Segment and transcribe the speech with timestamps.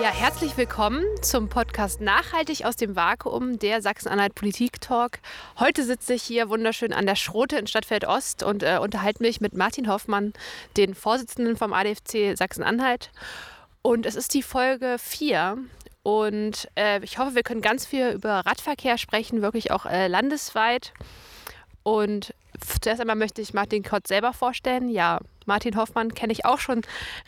[0.00, 5.18] Ja, herzlich willkommen zum Podcast Nachhaltig aus dem Vakuum, der Sachsen-Anhalt Politik-Talk.
[5.58, 9.40] Heute sitze ich hier wunderschön an der Schrote in Stadtfeld Ost und äh, unterhalte mich
[9.40, 10.34] mit Martin Hoffmann,
[10.76, 13.10] den Vorsitzenden vom ADFC Sachsen-Anhalt.
[13.82, 15.58] Und es ist die Folge 4
[16.04, 20.92] und äh, ich hoffe, wir können ganz viel über Radverkehr sprechen, wirklich auch äh, landesweit.
[21.82, 22.34] Und
[22.80, 24.90] zuerst einmal möchte ich Martin Kotz selber vorstellen.
[24.90, 25.18] Ja,
[25.48, 26.82] Martin Hoffmann kenne ich auch schon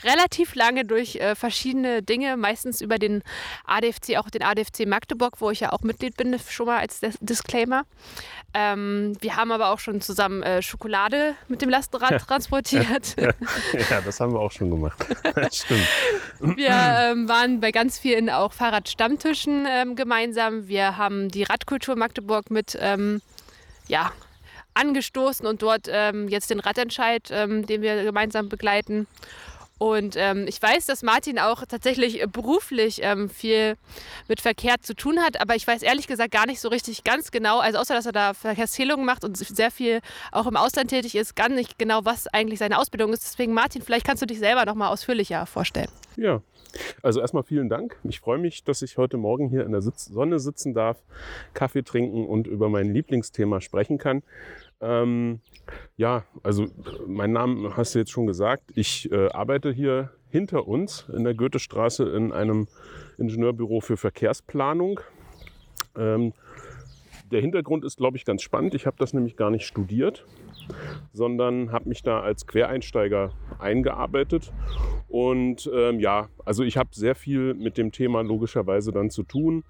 [0.04, 3.22] relativ lange durch äh, verschiedene Dinge, meistens über den
[3.64, 7.84] ADFC, auch den ADFC Magdeburg, wo ich ja auch Mitglied bin, schon mal als Disclaimer.
[8.52, 13.16] Ähm, wir haben aber auch schon zusammen äh, Schokolade mit dem Lastenrad transportiert.
[13.20, 14.98] ja, das haben wir auch schon gemacht.
[15.52, 15.86] Stimmt.
[16.40, 20.68] Wir ähm, waren bei ganz vielen auch Fahrradstammtischen ähm, gemeinsam.
[20.68, 23.22] Wir haben die Radkultur Magdeburg mit ähm,
[23.88, 24.12] ja,
[24.74, 29.06] angestoßen und dort ähm, jetzt den Radentscheid, ähm, den wir gemeinsam begleiten.
[29.80, 33.78] Und ähm, ich weiß, dass Martin auch tatsächlich beruflich ähm, viel
[34.28, 37.30] mit Verkehr zu tun hat, aber ich weiß ehrlich gesagt gar nicht so richtig ganz
[37.30, 40.00] genau, also außer dass er da Verkehrszählungen macht und sehr viel
[40.32, 43.24] auch im Ausland tätig ist, gar nicht genau, was eigentlich seine Ausbildung ist.
[43.24, 45.88] Deswegen, Martin, vielleicht kannst du dich selber noch mal ausführlicher vorstellen.
[46.16, 46.42] Ja,
[47.02, 47.98] also erstmal vielen Dank.
[48.04, 51.02] Ich freue mich, dass ich heute Morgen hier in der Sitz Sonne sitzen darf,
[51.54, 54.22] Kaffee trinken und über mein Lieblingsthema sprechen kann.
[54.80, 55.40] Ähm,
[55.96, 56.66] ja, also
[57.06, 58.64] mein Name hast du jetzt schon gesagt.
[58.74, 62.68] Ich äh, arbeite hier hinter uns in der Goethestraße in einem
[63.18, 65.00] Ingenieurbüro für Verkehrsplanung.
[65.96, 66.32] Ähm,
[67.30, 68.74] der Hintergrund ist, glaube ich, ganz spannend.
[68.74, 70.24] Ich habe das nämlich gar nicht studiert,
[71.12, 74.52] sondern habe mich da als Quereinsteiger eingearbeitet.
[75.08, 79.62] Und ähm, ja, also ich habe sehr viel mit dem Thema logischerweise dann zu tun.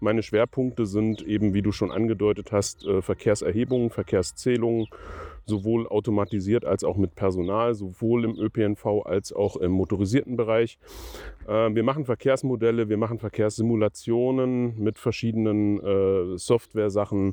[0.00, 4.86] Meine Schwerpunkte sind eben, wie du schon angedeutet hast, äh, Verkehrserhebungen, Verkehrszählungen,
[5.46, 10.78] sowohl automatisiert als auch mit Personal, sowohl im ÖPNV als auch im motorisierten Bereich.
[11.48, 17.32] Äh, wir machen Verkehrsmodelle, wir machen Verkehrssimulationen mit verschiedenen äh, Software-Sachen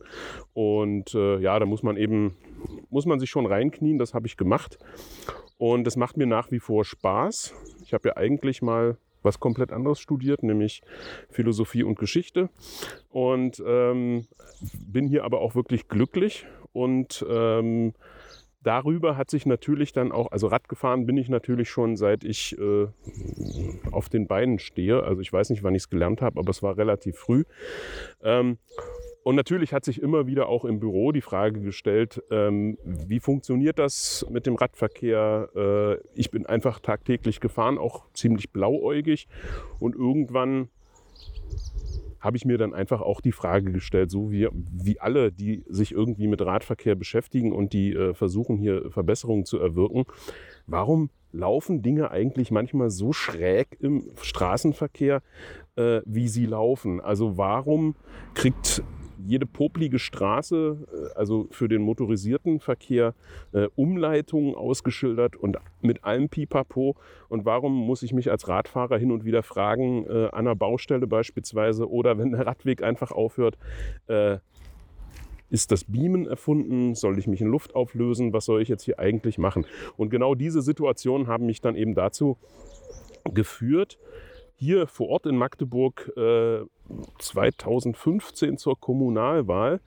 [0.53, 2.35] und ja, da muss man eben,
[2.89, 4.77] muss man sich schon reinknien, das habe ich gemacht
[5.57, 7.53] und das macht mir nach wie vor Spaß.
[7.83, 8.92] Ich habe ja eigentlich mal
[9.23, 10.81] was komplett anderes studiert, nämlich
[11.29, 12.49] Philosophie und Geschichte.
[13.09, 14.27] Und ähm,
[14.87, 16.45] bin hier aber auch wirklich glücklich.
[16.71, 17.93] Und ähm,
[18.63, 22.87] darüber hat sich natürlich dann auch, also Radgefahren bin ich natürlich schon seit ich äh,
[23.91, 25.03] auf den Beinen stehe.
[25.03, 27.43] Also ich weiß nicht, wann ich es gelernt habe, aber es war relativ früh.
[28.23, 28.57] Ähm,
[29.23, 33.79] und natürlich hat sich immer wieder auch im Büro die Frage gestellt, ähm, wie funktioniert
[33.79, 35.49] das mit dem Radverkehr?
[35.55, 39.27] Äh, ich bin einfach tagtäglich gefahren, auch ziemlich blauäugig.
[39.79, 40.69] Und irgendwann
[42.19, 45.91] habe ich mir dann einfach auch die Frage gestellt, so wie, wie alle, die sich
[45.91, 50.05] irgendwie mit Radverkehr beschäftigen und die äh, versuchen hier Verbesserungen zu erwirken,
[50.67, 55.21] warum laufen Dinge eigentlich manchmal so schräg im Straßenverkehr,
[55.75, 57.01] äh, wie sie laufen?
[57.01, 57.95] Also warum
[58.33, 58.83] kriegt
[59.25, 63.13] jede poplige Straße, äh, also für den motorisierten Verkehr,
[63.53, 66.95] äh, Umleitungen ausgeschildert und mit allem Pipapo.
[67.29, 71.07] Und warum muss ich mich als Radfahrer hin und wieder fragen, äh, an einer Baustelle
[71.07, 73.57] beispielsweise oder wenn der Radweg einfach aufhört,
[75.49, 76.95] ist das Beamen erfunden?
[76.95, 78.33] Soll ich mich in Luft auflösen?
[78.33, 79.65] Was soll ich jetzt hier eigentlich machen?
[79.95, 82.37] Und genau diese Situationen haben mich dann eben dazu
[83.33, 83.97] geführt,
[84.55, 86.61] hier vor Ort in Magdeburg äh,
[87.19, 89.79] 2015 zur Kommunalwahl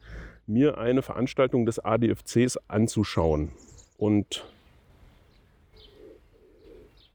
[0.47, 3.50] mir eine Veranstaltung des ADFCs anzuschauen.
[3.99, 4.47] Und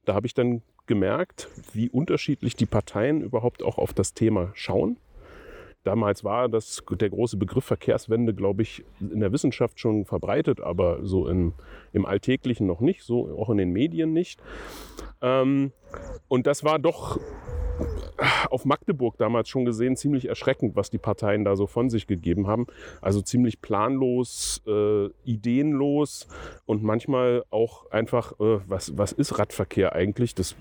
[0.06, 4.98] da habe ich dann gemerkt, wie unterschiedlich die Parteien überhaupt auch auf das Thema schauen.
[5.84, 11.00] Damals war das, der große Begriff Verkehrswende, glaube ich, in der Wissenschaft schon verbreitet, aber
[11.04, 11.54] so in,
[11.92, 14.40] im Alltäglichen noch nicht, so auch in den Medien nicht.
[15.22, 15.72] Ähm,
[16.28, 17.20] und das war doch
[18.50, 22.48] auf Magdeburg damals schon gesehen, ziemlich erschreckend, was die Parteien da so von sich gegeben
[22.48, 22.68] haben.
[23.02, 26.28] Also ziemlich planlos, äh, ideenlos
[26.66, 30.36] und manchmal auch einfach, äh, was, was ist Radverkehr eigentlich?
[30.36, 30.56] Das,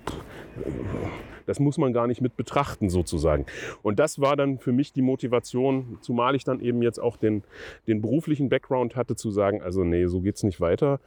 [1.45, 3.45] das muss man gar nicht mit betrachten sozusagen.
[3.81, 7.43] Und das war dann für mich die Motivation, zumal ich dann eben jetzt auch den,
[7.87, 10.99] den beruflichen Background hatte, zu sagen, also nee, so geht es nicht weiter.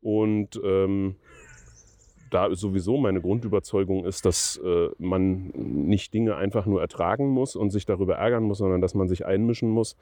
[0.00, 1.16] Und ähm,
[2.30, 7.70] da sowieso meine Grundüberzeugung ist, dass äh, man nicht Dinge einfach nur ertragen muss und
[7.70, 9.96] sich darüber ärgern muss, sondern dass man sich einmischen muss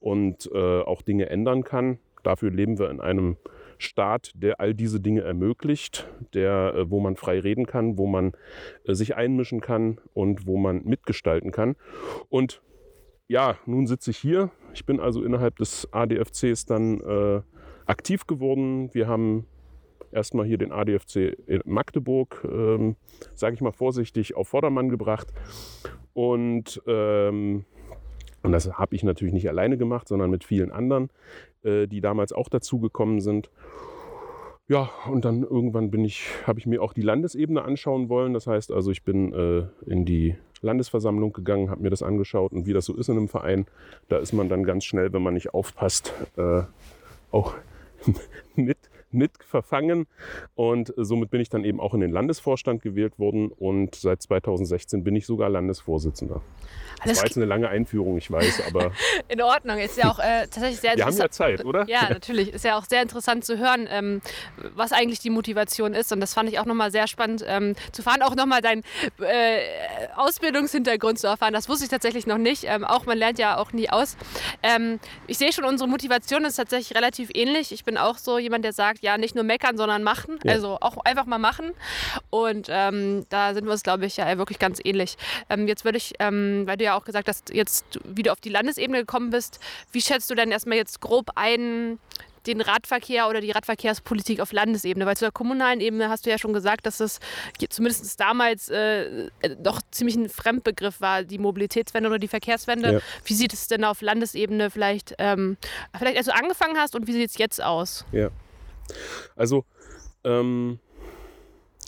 [0.00, 1.98] und äh, auch Dinge ändern kann.
[2.22, 3.36] Dafür leben wir in einem
[3.78, 8.32] Staat, der all diese Dinge ermöglicht, der, äh, wo man frei reden kann, wo man
[8.84, 11.76] äh, sich einmischen kann und wo man mitgestalten kann.
[12.28, 12.62] Und
[13.28, 14.50] ja, nun sitze ich hier.
[14.72, 17.42] Ich bin also innerhalb des ADFCs dann äh,
[17.86, 18.92] aktiv geworden.
[18.94, 19.46] Wir haben
[20.12, 22.96] erstmal hier den ADFC in Magdeburg, ähm,
[23.34, 25.32] sage ich mal vorsichtig, auf Vordermann gebracht.
[26.14, 27.64] Und, ähm,
[28.42, 31.10] und das habe ich natürlich nicht alleine gemacht, sondern mit vielen anderen,
[31.62, 33.50] äh, die damals auch dazugekommen sind.
[34.68, 38.32] Ja, und dann irgendwann bin ich, habe ich mir auch die Landesebene anschauen wollen.
[38.32, 42.66] Das heißt also, ich bin äh, in die Landesversammlung gegangen, habe mir das angeschaut und
[42.66, 43.66] wie das so ist in einem Verein,
[44.08, 46.62] da ist man dann ganz schnell, wenn man nicht aufpasst, äh,
[47.30, 47.54] auch
[48.56, 48.78] mit
[49.16, 50.06] mit verfangen.
[50.54, 55.02] Und somit bin ich dann eben auch in den Landesvorstand gewählt worden und seit 2016
[55.02, 56.42] bin ich sogar Landesvorsitzender.
[56.98, 58.92] Das Alles war jetzt eine lange Einführung, ich weiß, aber.
[59.28, 61.84] In Ordnung, ist ja auch äh, tatsächlich sehr Wir haben ja Zeit, oder?
[61.88, 62.54] Ja, natürlich.
[62.54, 64.22] Ist ja auch sehr interessant zu hören, ähm,
[64.74, 66.12] was eigentlich die Motivation ist.
[66.12, 68.82] Und das fand ich auch nochmal sehr spannend ähm, zu fahren, auch nochmal deinen
[69.20, 69.58] äh,
[70.16, 71.52] Ausbildungshintergrund zu erfahren.
[71.52, 72.64] Das wusste ich tatsächlich noch nicht.
[72.64, 74.16] Ähm, auch man lernt ja auch nie aus.
[74.62, 77.72] Ähm, ich sehe schon, unsere Motivation ist tatsächlich relativ ähnlich.
[77.72, 80.38] Ich bin auch so jemand, der sagt, ja, nicht nur meckern, sondern machen.
[80.44, 80.52] Ja.
[80.52, 81.72] Also auch einfach mal machen.
[82.30, 85.16] Und ähm, da sind wir uns, glaube ich, ja wirklich ganz ähnlich.
[85.48, 88.98] Ähm, jetzt würde ich, weil du ja auch gesagt hast, jetzt wieder auf die Landesebene
[88.98, 89.60] gekommen bist.
[89.92, 92.00] Wie schätzt du denn erstmal jetzt grob ein,
[92.46, 95.06] den Radverkehr oder die Radverkehrspolitik auf Landesebene?
[95.06, 97.20] Weil zu der kommunalen Ebene hast du ja schon gesagt, dass das
[97.70, 102.94] zumindest damals äh, doch ziemlich ein Fremdbegriff war, die Mobilitätswende oder die Verkehrswende.
[102.94, 103.00] Ja.
[103.24, 105.56] Wie sieht es denn auf Landesebene vielleicht, ähm,
[105.96, 108.04] vielleicht als du angefangen hast und wie sieht es jetzt aus?
[108.10, 108.30] Ja.
[109.34, 109.64] Also,
[110.24, 110.78] ähm,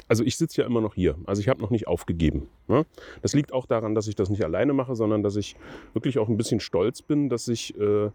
[0.09, 1.17] also ich sitze ja immer noch hier.
[1.27, 2.49] Also ich habe noch nicht aufgegeben.
[2.67, 2.87] Ne?
[3.21, 5.56] Das liegt auch daran, dass ich das nicht alleine mache, sondern dass ich
[5.93, 8.11] wirklich auch ein bisschen stolz bin, dass ich äh,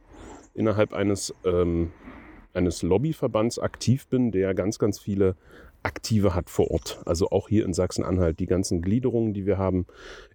[0.56, 1.92] innerhalb eines, ähm,
[2.54, 5.36] eines Lobbyverbands aktiv bin, der ganz, ganz viele
[5.84, 7.02] Aktive hat vor Ort.
[7.06, 8.40] Also auch hier in Sachsen-Anhalt.
[8.40, 9.86] Die ganzen Gliederungen, die wir haben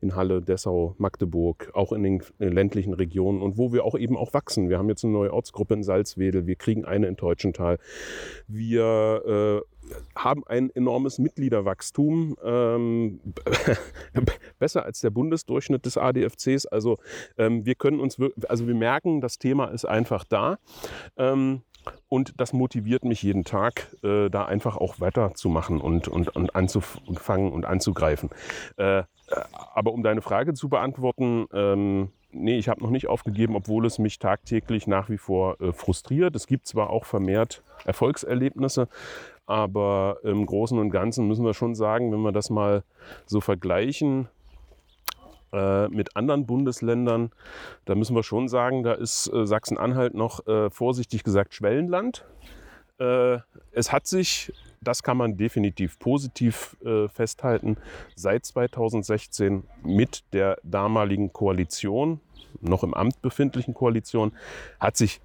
[0.01, 4.35] in Halle, Dessau, Magdeburg, auch in den ländlichen Regionen und wo wir auch eben auch
[4.35, 4.69] wachsen.
[4.69, 7.79] Wir haben jetzt eine neue Ortsgruppe in Salzwedel, wir kriegen eine in Teutschenthal.
[8.47, 13.21] Wir äh, haben ein enormes Mitgliederwachstum, ähm,
[14.59, 16.67] besser als der Bundesdurchschnitt des ADFCs.
[16.67, 16.99] Also
[17.37, 18.19] ähm, wir können uns,
[18.49, 20.59] also wir merken, das Thema ist einfach da.
[21.17, 21.63] Ähm,
[22.09, 27.53] und das motiviert mich jeden Tag, äh, da einfach auch weiterzumachen und, und, und anzufangen
[27.53, 28.31] und anzugreifen.
[28.77, 29.03] Äh,
[29.75, 33.99] aber um deine Frage zu beantworten, ähm, nee, ich habe noch nicht aufgegeben, obwohl es
[33.99, 36.35] mich tagtäglich nach wie vor äh, frustriert.
[36.37, 38.89] Es gibt zwar auch vermehrt Erfolgserlebnisse,
[39.47, 42.83] aber im Großen und Ganzen müssen wir schon sagen, wenn wir das mal
[43.27, 44.29] so vergleichen,
[45.53, 47.31] äh, mit anderen Bundesländern,
[47.85, 52.25] da müssen wir schon sagen, da ist äh, Sachsen-Anhalt noch äh, vorsichtig gesagt Schwellenland.
[52.99, 53.39] Äh,
[53.73, 57.77] es hat sich, das kann man definitiv positiv äh, festhalten,
[58.15, 62.21] seit 2016 mit der damaligen Koalition,
[62.61, 64.33] noch im Amt befindlichen Koalition,
[64.81, 65.21] hat sich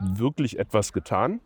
[0.00, 1.40] wirklich etwas getan.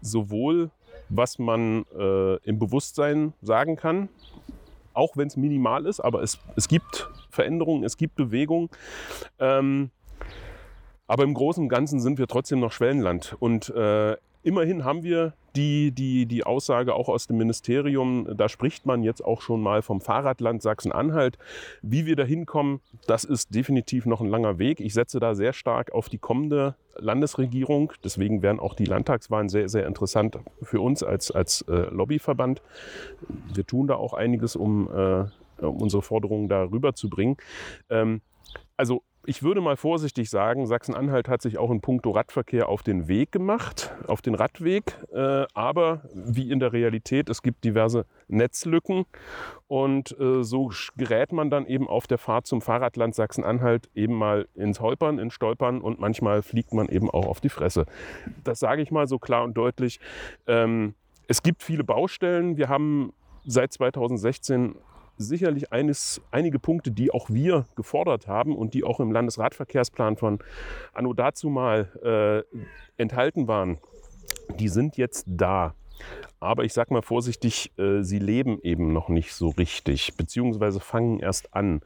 [0.00, 0.70] Sowohl
[1.10, 4.08] was man äh, im Bewusstsein sagen kann,
[4.92, 8.70] auch wenn es minimal ist, aber es, es gibt Veränderungen, es gibt Bewegung.
[9.38, 9.90] Ähm,
[11.06, 13.36] aber im Großen und Ganzen sind wir trotzdem noch Schwellenland.
[13.40, 18.86] Und äh, immerhin haben wir die, die, die Aussage auch aus dem Ministerium, da spricht
[18.86, 21.38] man jetzt auch schon mal vom Fahrradland Sachsen-Anhalt.
[21.82, 24.80] Wie wir da hinkommen, das ist definitiv noch ein langer Weg.
[24.80, 27.92] Ich setze da sehr stark auf die kommende Landesregierung.
[28.04, 32.62] Deswegen wären auch die Landtagswahlen sehr, sehr interessant für uns als, als äh, Lobbyverband.
[33.52, 37.36] Wir tun da auch einiges, um, äh, um unsere Forderungen da rüberzubringen.
[37.88, 38.20] Ähm,
[38.76, 43.06] also ich würde mal vorsichtig sagen, Sachsen-Anhalt hat sich auch in puncto Radverkehr auf den
[43.06, 44.96] Weg gemacht, auf den Radweg.
[45.12, 49.04] Äh, aber wie in der Realität, es gibt diverse Netzlücken
[49.68, 54.48] und äh, so gerät man dann eben auf der Fahrt zum Fahrradland Sachsen-Anhalt eben mal
[54.54, 57.84] ins Holpern, ins Stolpern und manchmal fliegt man eben auch auf die Fresse.
[58.42, 60.00] Das sage ich mal so klar und deutlich.
[60.46, 60.94] Ähm,
[61.28, 62.56] es gibt viele Baustellen.
[62.56, 63.12] Wir haben
[63.44, 64.74] seit 2016
[65.20, 70.38] sicherlich eines, einige Punkte, die auch wir gefordert haben und die auch im Landesradverkehrsplan von
[70.92, 72.44] Anno dazu mal
[72.96, 73.78] äh, enthalten waren,
[74.58, 75.74] die sind jetzt da.
[76.40, 81.20] Aber ich sage mal vorsichtig, äh, sie leben eben noch nicht so richtig, beziehungsweise fangen
[81.20, 81.82] erst an.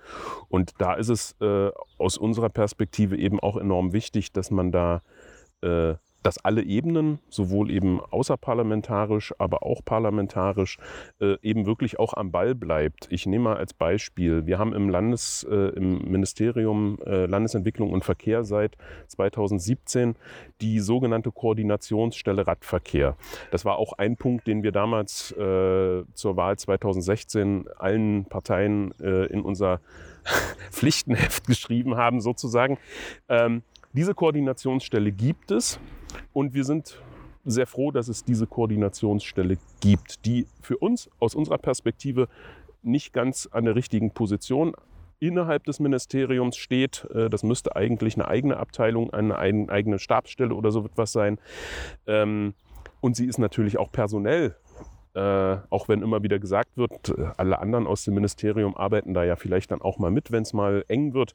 [0.49, 5.03] Und da ist es äh, aus unserer Perspektive eben auch enorm wichtig, dass man da
[5.63, 10.79] äh, dass alle Ebenen, sowohl eben außerparlamentarisch, aber auch parlamentarisch,
[11.21, 13.07] äh, eben wirklich auch am Ball bleibt.
[13.11, 18.05] Ich nehme mal als Beispiel, wir haben im, Landes, äh, im Ministerium äh, Landesentwicklung und
[18.05, 18.77] Verkehr seit
[19.09, 20.17] 2017
[20.63, 23.17] die sogenannte Koordinationsstelle Radverkehr.
[23.51, 29.27] Das war auch ein Punkt, den wir damals äh, zur Wahl 2016 allen Parteien äh,
[29.27, 29.81] in unser
[30.71, 32.79] Pflichtenheft geschrieben haben, sozusagen.
[33.29, 33.63] Ähm,
[33.93, 35.79] diese Koordinationsstelle gibt es.
[36.33, 37.01] Und wir sind
[37.45, 42.29] sehr froh, dass es diese Koordinationsstelle gibt, die für uns aus unserer Perspektive
[42.83, 44.75] nicht ganz an der richtigen Position
[45.21, 47.07] innerhalb des Ministeriums steht.
[47.15, 51.39] Äh, das müsste eigentlich eine eigene Abteilung, eine eigene Stabsstelle oder so etwas sein.
[52.07, 52.55] Ähm,
[53.01, 54.57] und sie ist natürlich auch personell
[55.15, 59.25] äh, auch wenn immer wieder gesagt wird, äh, alle anderen aus dem Ministerium arbeiten da
[59.25, 61.35] ja vielleicht dann auch mal mit, wenn es mal eng wird.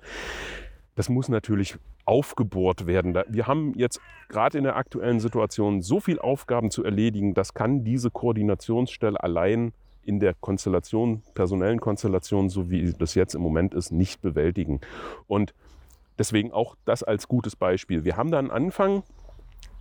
[0.99, 3.17] Das muss natürlich aufgebohrt werden.
[3.29, 7.85] Wir haben jetzt gerade in der aktuellen Situation so viele Aufgaben zu erledigen, das kann
[7.85, 9.71] diese Koordinationsstelle allein
[10.03, 14.81] in der Konstellation, personellen Konstellation, so wie das jetzt im Moment ist, nicht bewältigen.
[15.25, 15.53] Und
[16.17, 18.03] deswegen auch das als gutes Beispiel.
[18.03, 19.03] Wir haben da einen Anfang.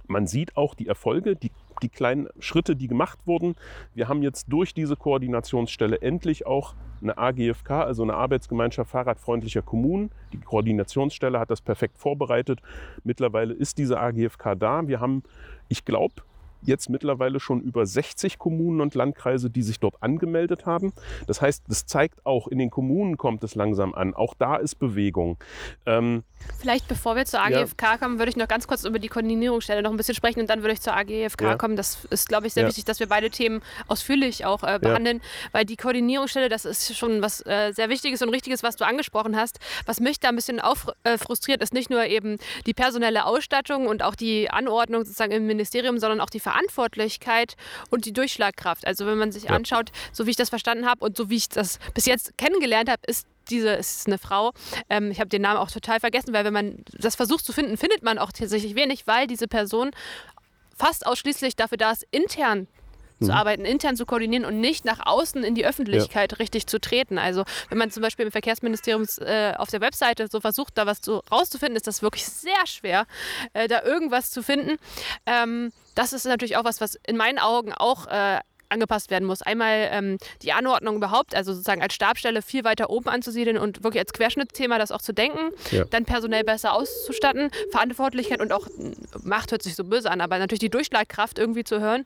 [0.07, 3.55] Man sieht auch die Erfolge, die, die kleinen Schritte, die gemacht wurden.
[3.95, 10.11] Wir haben jetzt durch diese Koordinationsstelle endlich auch eine AGFK, also eine Arbeitsgemeinschaft fahrradfreundlicher Kommunen.
[10.33, 12.61] Die Koordinationsstelle hat das perfekt vorbereitet.
[13.05, 14.87] Mittlerweile ist diese AGFK da.
[14.87, 15.23] Wir haben,
[15.69, 16.23] ich glaube,
[16.63, 20.93] jetzt mittlerweile schon über 60 Kommunen und Landkreise, die sich dort angemeldet haben.
[21.27, 24.15] Das heißt, das zeigt auch, in den Kommunen kommt es langsam an.
[24.15, 25.39] Auch da ist Bewegung.
[25.87, 26.23] Ähm,
[26.59, 27.97] Vielleicht bevor wir zur AGFK ja.
[27.99, 30.63] kommen, würde ich noch ganz kurz über die Koordinierungsstelle noch ein bisschen sprechen und dann
[30.63, 31.57] würde ich zur AGFK ja.
[31.57, 31.77] kommen.
[31.77, 32.69] Das ist, glaube ich, sehr ja.
[32.69, 35.21] wichtig, dass wir beide Themen ausführlich auch äh, behandeln,
[35.53, 39.37] weil die Koordinierungsstelle, das ist schon was äh, sehr Wichtiges und Richtiges, was du angesprochen
[39.37, 39.59] hast.
[39.87, 43.87] Was mich da ein bisschen auf, äh, frustriert, ist nicht nur eben die personelle Ausstattung
[43.87, 47.57] und auch die Anordnung sozusagen im Ministerium, sondern auch die Verantwortlichkeit
[47.91, 48.87] und die Durchschlagkraft.
[48.87, 49.51] Also wenn man sich ja.
[49.51, 52.89] anschaut, so wie ich das verstanden habe und so wie ich das bis jetzt kennengelernt
[52.89, 54.53] habe, ist diese ist eine Frau.
[54.89, 57.77] Ähm, ich habe den Namen auch total vergessen, weil wenn man das versucht zu finden,
[57.77, 59.91] findet man auch tatsächlich wenig, weil diese Person
[60.77, 62.67] fast ausschließlich dafür da ist, intern
[63.21, 63.31] zu mhm.
[63.31, 66.39] arbeiten, intern zu koordinieren und nicht nach außen in die Öffentlichkeit ja.
[66.39, 67.19] richtig zu treten.
[67.19, 71.01] Also wenn man zum Beispiel im Verkehrsministerium äh, auf der Webseite so versucht, da was
[71.01, 73.07] zu, rauszufinden, ist das wirklich sehr schwer,
[73.53, 74.77] äh, da irgendwas zu finden.
[75.27, 79.43] Ähm, das ist natürlich auch was, was in meinen Augen auch äh, angepasst werden muss.
[79.43, 84.01] Einmal ähm, die Anordnung überhaupt, also sozusagen als Stabstelle viel weiter oben anzusiedeln und wirklich
[84.01, 85.85] als Querschnittsthema das auch zu denken, ja.
[85.85, 88.69] dann personell besser auszustatten, Verantwortlichkeit und auch
[89.23, 92.05] Macht hört sich so böse an, aber natürlich die Durchschlagkraft irgendwie zu hören,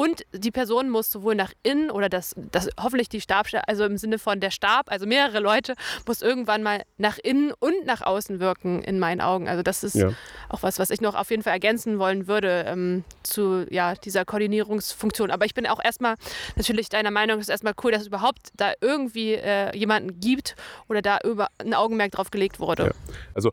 [0.00, 3.98] und die Person muss sowohl nach innen oder das, das hoffentlich die Stabstelle, also im
[3.98, 5.74] Sinne von der Stab, also mehrere Leute,
[6.06, 9.46] muss irgendwann mal nach innen und nach außen wirken, in meinen Augen.
[9.46, 10.08] Also das ist ja.
[10.48, 14.24] auch was, was ich noch auf jeden Fall ergänzen wollen würde ähm, zu ja, dieser
[14.24, 15.30] Koordinierungsfunktion.
[15.30, 16.14] Aber ich bin auch erstmal
[16.56, 20.56] natürlich deiner Meinung, es ist erstmal cool, dass es überhaupt da irgendwie äh, jemanden gibt
[20.88, 22.84] oder da über ein Augenmerk drauf gelegt wurde.
[22.84, 22.92] Ja.
[23.34, 23.52] Also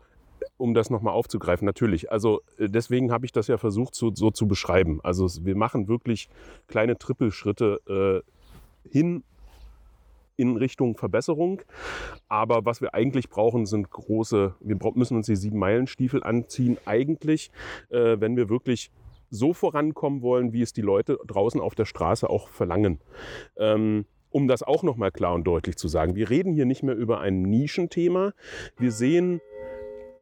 [0.58, 2.12] um das nochmal aufzugreifen, natürlich.
[2.12, 5.00] Also äh, deswegen habe ich das ja versucht so, so, zu beschreiben.
[5.04, 6.30] Also wir machen wirklich
[6.68, 8.24] kleine Trippelschritte
[8.86, 9.24] äh, hin
[10.36, 11.62] in Richtung Verbesserung.
[12.28, 17.52] Aber was wir eigentlich brauchen, sind große, wir müssen uns die sieben Meilenstiefel anziehen, eigentlich,
[17.90, 18.92] äh, wenn wir wirklich
[19.30, 23.00] so vorankommen wollen, wie es die Leute draußen auf der Straße auch verlangen.
[23.58, 26.96] Ähm, um das auch nochmal klar und deutlich zu sagen, wir reden hier nicht mehr
[26.96, 28.34] über ein Nischenthema.
[28.78, 29.42] Wir sehen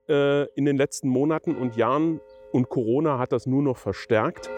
[0.08, 2.22] äh, in den letzten Monaten und Jahren
[2.52, 4.50] und Corona hat das nur noch verstärkt.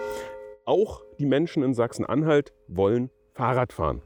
[0.66, 4.01] Auch die Menschen in Sachsen-Anhalt wollen Fahrrad fahren.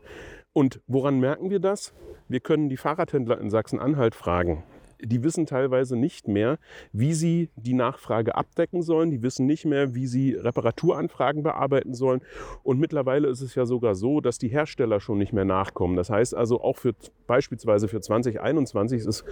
[0.53, 1.93] Und woran merken wir das?
[2.27, 4.63] Wir können die Fahrradhändler in Sachsen-Anhalt fragen
[5.03, 6.57] die wissen teilweise nicht mehr,
[6.91, 9.11] wie sie die Nachfrage abdecken sollen.
[9.11, 12.21] Die wissen nicht mehr, wie sie Reparaturanfragen bearbeiten sollen.
[12.63, 15.95] Und mittlerweile ist es ja sogar so, dass die Hersteller schon nicht mehr nachkommen.
[15.95, 16.93] Das heißt also auch für
[17.27, 19.23] beispielsweise für 2021 ist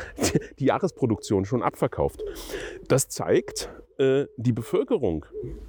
[0.58, 2.22] die Jahresproduktion schon abverkauft.
[2.88, 5.26] Das zeigt, äh, die Bevölkerung,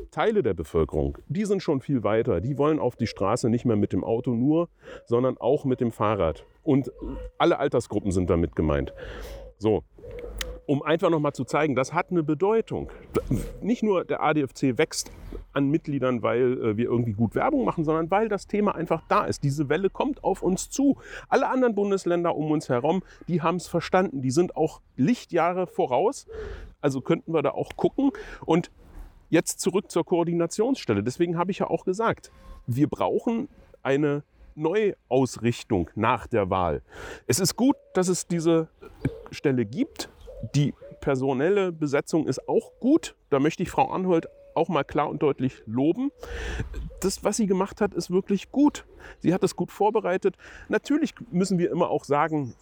[0.10, 2.40] Teile der Bevölkerung, die sind schon viel weiter.
[2.40, 4.70] Die wollen auf die Straße nicht mehr mit dem Auto nur,
[5.06, 6.46] sondern auch mit dem Fahrrad.
[6.64, 6.92] Und
[7.38, 8.94] alle Altersgruppen sind damit gemeint.
[9.62, 9.84] So,
[10.66, 12.90] um einfach nochmal zu zeigen, das hat eine Bedeutung.
[13.62, 15.12] Nicht nur der ADFC wächst
[15.54, 19.26] an Mitgliedern, weil äh, wir irgendwie gut Werbung machen, sondern weil das Thema einfach da
[19.26, 19.44] ist.
[19.44, 20.98] Diese Welle kommt auf uns zu.
[21.30, 24.24] Alle anderen Bundesländer um uns herum, die haben es verstanden.
[24.24, 26.26] Die sind auch Lichtjahre voraus.
[26.82, 28.12] Also könnten wir da auch gucken.
[28.48, 28.72] Und
[29.30, 31.04] jetzt zurück zur Koordinationsstelle.
[31.04, 32.32] Deswegen habe ich ja auch gesagt,
[32.66, 33.48] wir brauchen
[33.84, 34.24] eine
[34.62, 36.82] Neuausrichtung nach der Wahl.
[37.28, 38.68] Es ist gut, dass es diese
[39.32, 40.10] Stelle gibt.
[40.56, 43.16] Die personelle Besetzung ist auch gut.
[43.30, 46.12] Da möchte ich Frau Anhold auch mal klar und deutlich loben.
[47.00, 48.86] Das, was sie gemacht hat, ist wirklich gut.
[49.20, 50.36] Sie hat es gut vorbereitet.
[50.70, 52.54] Natürlich müssen wir immer auch sagen,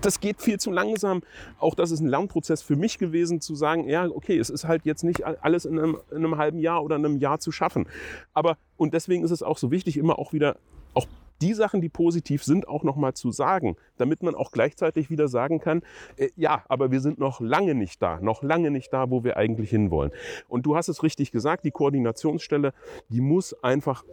[0.00, 1.22] das geht viel zu langsam.
[1.58, 4.84] Auch das ist ein Lernprozess für mich gewesen, zu sagen, ja, okay, es ist halt
[4.84, 7.88] jetzt nicht alles in einem, in einem halben Jahr oder einem Jahr zu schaffen.
[8.32, 10.56] Aber, und deswegen ist es auch so wichtig, immer auch wieder
[10.94, 11.06] auch
[11.40, 15.60] die Sachen, die positiv sind, auch nochmal zu sagen, damit man auch gleichzeitig wieder sagen
[15.60, 15.82] kann,
[16.16, 19.36] äh, ja, aber wir sind noch lange nicht da, noch lange nicht da, wo wir
[19.36, 20.10] eigentlich hinwollen.
[20.48, 22.72] Und du hast es richtig gesagt, die Koordinationsstelle,
[23.08, 24.04] die muss einfach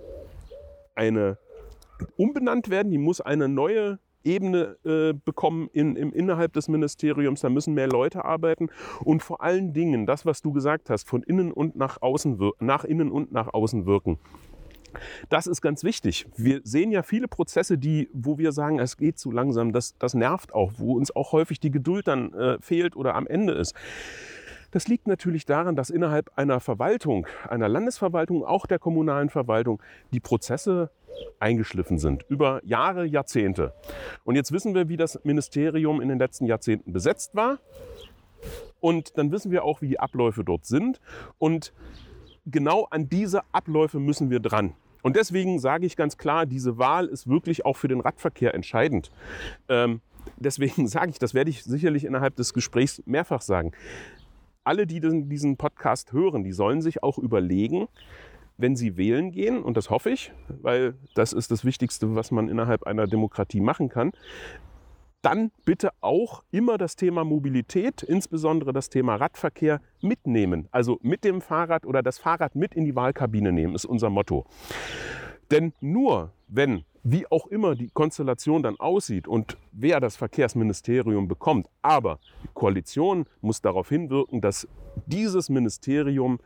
[0.93, 1.37] eine
[2.17, 7.41] umbenannt werden, die muss eine neue Ebene äh, bekommen in, im, innerhalb des Ministeriums.
[7.41, 8.69] Da müssen mehr Leute arbeiten
[9.03, 12.83] und vor allen Dingen das, was du gesagt hast, von innen und nach außen nach
[12.83, 14.19] innen und nach außen wirken.
[15.29, 16.25] Das ist ganz wichtig.
[16.35, 19.73] Wir sehen ja viele Prozesse, die, wo wir sagen, es geht zu langsam.
[19.73, 23.27] Das, das nervt auch, wo uns auch häufig die Geduld dann äh, fehlt oder am
[23.27, 23.75] Ende ist.
[24.71, 30.19] Das liegt natürlich daran, dass innerhalb einer Verwaltung, einer Landesverwaltung, auch der kommunalen Verwaltung, die
[30.19, 30.91] Prozesse
[31.39, 33.73] eingeschliffen sind über Jahre, Jahrzehnte.
[34.23, 37.59] Und jetzt wissen wir, wie das Ministerium in den letzten Jahrzehnten besetzt war.
[38.79, 40.99] Und dann wissen wir auch, wie die Abläufe dort sind.
[41.37, 41.73] Und
[42.45, 44.73] genau an diese Abläufe müssen wir dran.
[45.01, 49.11] Und deswegen sage ich ganz klar, diese Wahl ist wirklich auch für den Radverkehr entscheidend.
[49.69, 50.01] Ähm,
[50.37, 53.71] deswegen sage ich, das werde ich sicherlich innerhalb des Gesprächs mehrfach sagen.
[54.63, 57.87] Alle, die diesen Podcast hören, die sollen sich auch überlegen,
[58.57, 62.49] wenn sie wählen gehen, und das hoffe ich, weil das ist das Wichtigste, was man
[62.49, 64.11] innerhalb einer Demokratie machen kann,
[65.21, 70.67] dann bitte auch immer das Thema Mobilität, insbesondere das Thema Radverkehr mitnehmen.
[70.71, 74.45] Also mit dem Fahrrad oder das Fahrrad mit in die Wahlkabine nehmen, ist unser Motto.
[75.49, 81.67] Denn nur wenn, wie auch immer die Konstellation dann aussieht und wer das Verkehrsministerium bekommt,
[81.81, 84.67] aber die Koalition muss darauf hinwirken, dass
[85.07, 86.39] dieses Ministerium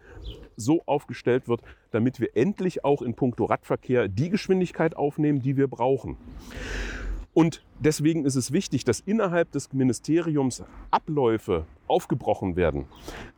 [0.60, 1.62] so aufgestellt wird,
[1.92, 6.18] damit wir endlich auch in puncto Radverkehr die Geschwindigkeit aufnehmen, die wir brauchen.
[7.34, 12.86] Und deswegen ist es wichtig, dass innerhalb des Ministeriums Abläufe aufgebrochen werden.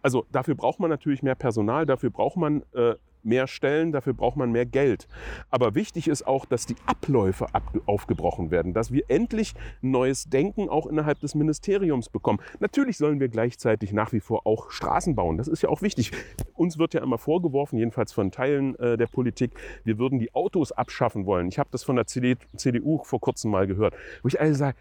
[0.02, 4.38] Also dafür braucht man natürlich mehr Personal, dafür braucht man äh, mehr Stellen, dafür braucht
[4.38, 5.08] man mehr Geld.
[5.50, 7.48] Aber wichtig ist auch, dass die Abläufe
[7.86, 12.40] aufgebrochen werden, dass wir endlich neues Denken auch innerhalb des Ministeriums bekommen.
[12.60, 15.38] Natürlich sollen wir gleichzeitig nach wie vor auch Straßen bauen.
[15.38, 16.12] Das ist ja auch wichtig.
[16.56, 19.52] Uns wird ja immer vorgeworfen, jedenfalls von Teilen äh, der Politik,
[19.84, 21.48] wir würden die Autos abschaffen wollen.
[21.48, 24.76] Ich habe das von der CDU vor kurzem mal gehört, wo ich also sage,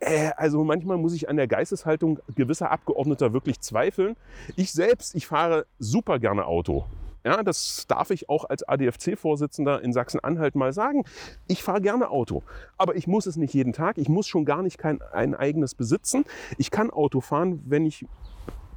[0.00, 4.16] äh, also manchmal muss ich an der Geisteshaltung gewisser Abgeordneter wirklich zweifeln.
[4.56, 6.84] Ich selbst, ich fahre super gerne Auto.
[7.24, 11.04] Ja, das darf ich auch als ADFC-Vorsitzender in Sachsen-Anhalt mal sagen.
[11.46, 12.42] Ich fahre gerne Auto,
[12.76, 13.96] aber ich muss es nicht jeden Tag.
[13.96, 16.24] Ich muss schon gar nicht kein, ein eigenes besitzen.
[16.58, 18.04] Ich kann Auto fahren, wenn ich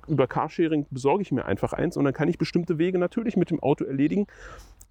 [0.07, 3.51] über Carsharing besorge ich mir einfach eins und dann kann ich bestimmte Wege natürlich mit
[3.51, 4.27] dem Auto erledigen,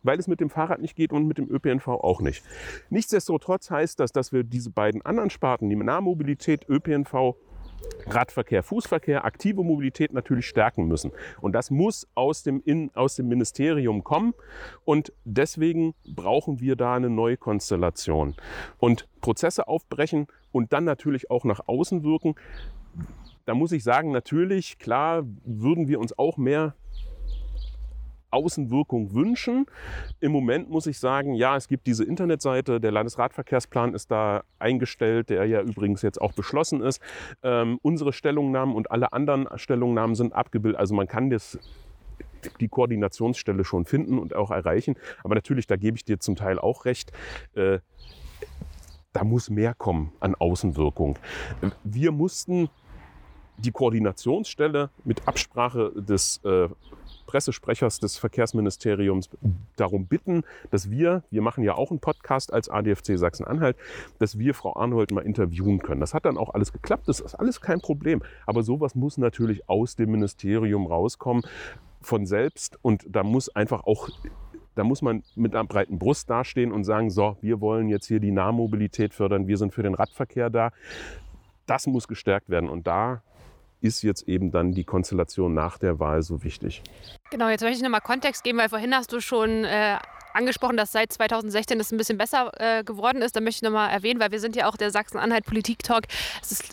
[0.03, 2.45] weil es mit dem Fahrrad nicht geht und mit dem ÖPNV auch nicht.
[2.90, 7.37] Nichtsdestotrotz heißt das, dass wir diese beiden anderen Sparten, die Nahmobilität, ÖPNV,
[8.06, 11.12] Radverkehr, Fußverkehr, aktive Mobilität natürlich stärken müssen.
[11.40, 14.34] Und das muss aus dem, in, aus dem Ministerium kommen.
[14.84, 18.34] Und deswegen brauchen wir da eine neue Konstellation.
[18.78, 22.34] Und Prozesse aufbrechen und dann natürlich auch nach außen wirken.
[23.44, 26.74] Da muss ich sagen, natürlich, klar, würden wir uns auch mehr
[28.37, 29.66] Außenwirkung wünschen.
[30.20, 35.31] Im Moment muss ich sagen, ja, es gibt diese Internetseite, der Landesradverkehrsplan ist da eingestellt,
[35.31, 37.01] der ja übrigens jetzt auch beschlossen ist.
[37.42, 40.79] Ähm, unsere Stellungnahmen und alle anderen Stellungnahmen sind abgebildet.
[40.79, 41.59] Also man kann das
[42.61, 44.96] die Koordinationsstelle schon finden und auch erreichen.
[45.25, 47.12] Aber natürlich, da gebe ich dir zum Teil auch recht.
[47.55, 47.81] Äh,
[49.12, 51.18] da muss mehr kommen an Außenwirkung.
[51.85, 52.68] Wir mussten
[53.57, 56.68] die Koordinationsstelle mit Absprache des äh,
[57.26, 59.28] Pressesprechers des Verkehrsministeriums
[59.76, 63.76] darum bitten, dass wir, wir machen ja auch einen Podcast als ADFC Sachsen-Anhalt,
[64.18, 66.00] dass wir Frau Arnold mal interviewen können.
[66.00, 68.22] Das hat dann auch alles geklappt, das ist alles kein Problem.
[68.46, 71.42] Aber sowas muss natürlich aus dem Ministerium rauskommen
[72.00, 74.08] von selbst und da muss einfach auch
[74.76, 78.20] da muss man mit einer breiten Brust dastehen und sagen, so, wir wollen jetzt hier
[78.20, 80.70] die Nahmobilität fördern, wir sind für den Radverkehr da.
[81.64, 83.22] Das muss gestärkt werden und da
[83.80, 86.82] ist jetzt eben dann die Konstellation nach der Wahl so wichtig.
[87.30, 89.98] Genau, jetzt möchte ich nochmal Kontext geben, weil vorhin hast du schon äh,
[90.37, 93.35] angesprochen, dass seit 2016 das ein bisschen besser äh, geworden ist.
[93.37, 96.05] Da möchte ich nochmal erwähnen, weil wir sind ja auch der Sachsen-Anhalt-Politik-Talk,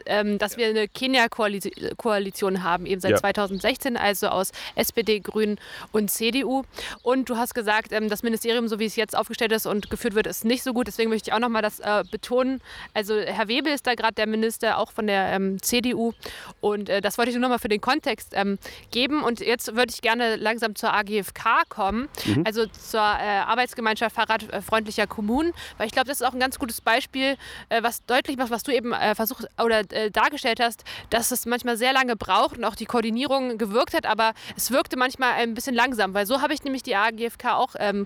[0.06, 3.18] ähm, dass wir eine Kenia-Koalition haben, eben seit ja.
[3.18, 5.60] 2016, also aus SPD, Grünen
[5.92, 6.64] und CDU.
[7.02, 10.16] Und du hast gesagt, ähm, das Ministerium, so wie es jetzt aufgestellt ist und geführt
[10.16, 10.88] wird, ist nicht so gut.
[10.88, 12.62] Deswegen möchte ich auch nochmal das äh, betonen.
[12.94, 16.14] Also Herr Webel ist da gerade der Minister, auch von der ähm, CDU.
[16.62, 18.58] Und äh, das wollte ich nur nochmal für den Kontext ähm,
[18.92, 19.24] geben.
[19.24, 22.44] Und jetzt würde ich gerne langsam zur AGFK kommen, mhm.
[22.46, 26.82] also zur äh, Arbeitsgemeinschaft fahrradfreundlicher Kommunen, weil ich glaube, das ist auch ein ganz gutes
[26.82, 27.38] Beispiel,
[27.70, 31.46] äh, was deutlich macht, was du eben äh, versucht oder äh, dargestellt hast, dass es
[31.46, 35.54] manchmal sehr lange braucht und auch die Koordinierung gewirkt hat, aber es wirkte manchmal ein
[35.54, 38.06] bisschen langsam, weil so habe ich nämlich die AGFK auch ähm,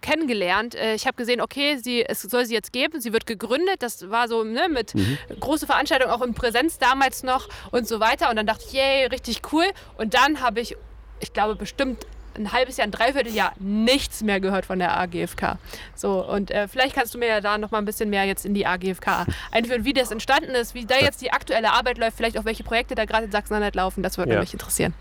[0.00, 0.74] kennengelernt.
[0.74, 3.76] Äh, ich habe gesehen, okay, sie, es soll sie jetzt geben, sie wird gegründet.
[3.82, 5.18] Das war so ne, mit mhm.
[5.40, 8.30] große Veranstaltung, auch in Präsenz damals noch und so weiter.
[8.30, 9.64] Und dann dachte ich, yay, richtig cool.
[9.96, 10.76] Und dann habe ich,
[11.20, 15.58] ich glaube, bestimmt ein halbes Jahr, ein Dreivierteljahr nichts mehr gehört von der AGFK.
[15.94, 18.44] So, und äh, vielleicht kannst du mir ja da noch mal ein bisschen mehr jetzt
[18.44, 22.16] in die AGFK einführen, wie das entstanden ist, wie da jetzt die aktuelle Arbeit läuft,
[22.16, 24.02] vielleicht auch welche Projekte da gerade in Sachsen-Anhalt laufen.
[24.02, 24.40] Das würde ja.
[24.40, 24.94] mich interessieren.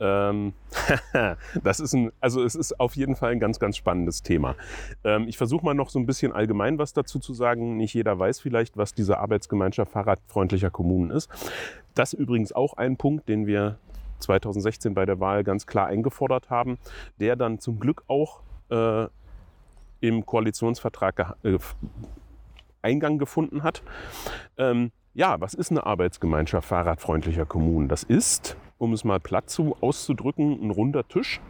[0.00, 0.52] Ähm,
[1.62, 4.54] das ist ein, also es ist auf jeden Fall ein ganz, ganz spannendes Thema.
[5.04, 7.76] Ähm, ich versuche mal noch so ein bisschen allgemein was dazu zu sagen.
[7.76, 11.28] Nicht jeder weiß vielleicht, was diese Arbeitsgemeinschaft fahrradfreundlicher Kommunen ist.
[11.94, 13.78] Das ist übrigens auch ein Punkt, den wir
[14.18, 16.78] 2016 bei der Wahl ganz klar eingefordert haben,
[17.20, 19.06] der dann zum Glück auch äh,
[20.00, 21.58] im Koalitionsvertrag äh,
[22.82, 23.82] Eingang gefunden hat.
[24.56, 27.88] Ähm, ja, was ist eine Arbeitsgemeinschaft fahrradfreundlicher Kommunen?
[27.88, 31.40] Das ist, um es mal platt zu auszudrücken, ein runder Tisch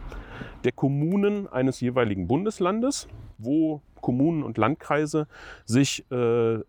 [0.63, 5.27] der Kommunen eines jeweiligen Bundeslandes, wo Kommunen und Landkreise
[5.65, 6.59] sich äh,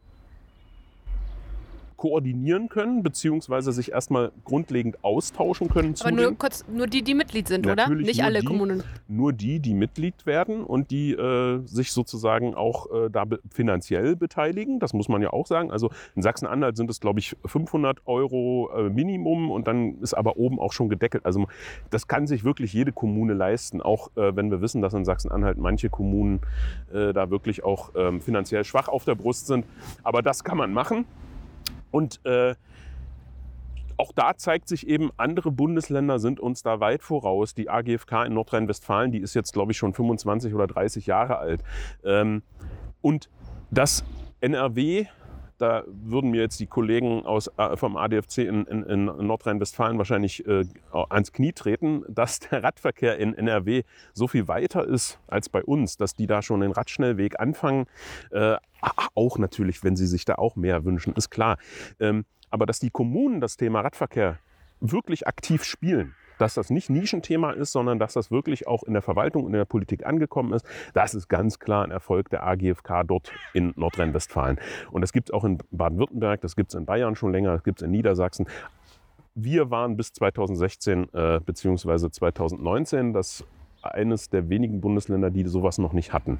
[2.00, 5.94] koordinieren können, beziehungsweise sich erstmal grundlegend austauschen können.
[6.00, 7.90] Aber nur kurz, nur die, die Mitglied sind, oder?
[7.90, 8.82] Nicht alle die, Kommunen.
[9.06, 14.16] Nur die, die Mitglied werden und die äh, sich sozusagen auch äh, da be finanziell
[14.16, 14.80] beteiligen.
[14.80, 15.70] Das muss man ja auch sagen.
[15.70, 20.38] Also in Sachsen-Anhalt sind es, glaube ich, 500 Euro äh, Minimum und dann ist aber
[20.38, 21.26] oben auch schon gedeckelt.
[21.26, 21.48] Also
[21.90, 25.58] das kann sich wirklich jede Kommune leisten, auch äh, wenn wir wissen, dass in Sachsen-Anhalt
[25.58, 26.40] manche Kommunen
[26.94, 29.66] äh, da wirklich auch ähm, finanziell schwach auf der Brust sind.
[30.02, 31.04] Aber das kann man machen.
[31.90, 32.54] Und äh,
[33.96, 37.52] auch da zeigt sich eben, andere Bundesländer sind uns da weit voraus.
[37.54, 41.62] Die AGFK in Nordrhein-Westfalen, die ist jetzt, glaube ich, schon 25 oder 30 Jahre alt.
[42.02, 42.42] Ähm,
[43.02, 43.28] und
[43.70, 44.04] das
[44.40, 45.06] NRW,
[45.60, 50.46] da würden mir jetzt die Kollegen aus, äh, vom ADFC in, in, in Nordrhein-Westfalen wahrscheinlich
[50.46, 53.82] äh, ans Knie treten, dass der Radverkehr in NRW
[54.14, 57.86] so viel weiter ist als bei uns, dass die da schon den Radschnellweg anfangen.
[58.30, 58.56] Äh,
[59.14, 61.58] auch natürlich, wenn sie sich da auch mehr wünschen, ist klar.
[61.98, 64.38] Ähm, aber dass die Kommunen das Thema Radverkehr
[64.80, 69.02] wirklich aktiv spielen, dass das nicht Nischenthema ist, sondern dass das wirklich auch in der
[69.02, 73.04] Verwaltung und in der Politik angekommen ist, das ist ganz klar ein Erfolg der AGFK
[73.06, 74.58] dort in Nordrhein-Westfalen.
[74.90, 77.62] Und das gibt es auch in Baden-Württemberg, das gibt es in Bayern schon länger, das
[77.62, 78.46] gibt es in Niedersachsen.
[79.34, 82.10] Wir waren bis 2016 äh, bzw.
[82.10, 83.44] 2019 das
[83.82, 86.38] eines der wenigen Bundesländer, die sowas noch nicht hatten.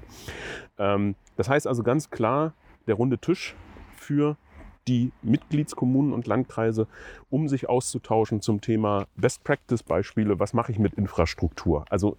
[0.79, 2.55] Ähm, das heißt also ganz klar,
[2.87, 3.55] der runde Tisch
[3.97, 4.37] für
[4.91, 6.89] die Mitgliedskommunen und Landkreise,
[7.31, 10.41] um sich auszutauschen zum Thema Best-Practice-Beispiele.
[10.41, 11.85] Was mache ich mit Infrastruktur?
[11.91, 12.17] Also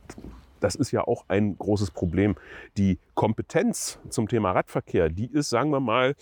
[0.61, 2.35] das ist ja auch ein großes Problem.
[2.77, 6.15] Die Kompetenz zum Thema Radverkehr, die ist, sagen wir mal,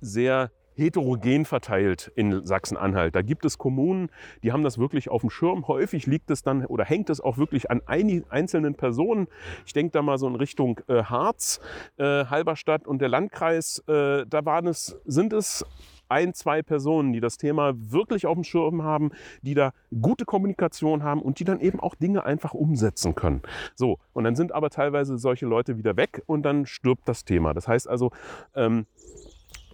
[0.00, 3.14] sehr heterogen verteilt in Sachsen-Anhalt.
[3.14, 4.10] Da gibt es Kommunen,
[4.42, 5.68] die haben das wirklich auf dem Schirm.
[5.68, 9.28] Häufig liegt es dann oder hängt es auch wirklich an einzelnen Personen.
[9.66, 11.60] Ich denke da mal so in Richtung äh, Harz,
[11.96, 13.82] äh, Halberstadt und der Landkreis.
[13.86, 15.64] Äh, da waren es, sind es
[16.12, 21.02] ein, zwei Personen, die das Thema wirklich auf dem Schirm haben, die da gute Kommunikation
[21.02, 23.40] haben und die dann eben auch Dinge einfach umsetzen können.
[23.74, 27.54] So, und dann sind aber teilweise solche Leute wieder weg und dann stirbt das Thema.
[27.54, 28.10] Das heißt also,
[28.54, 28.86] ähm,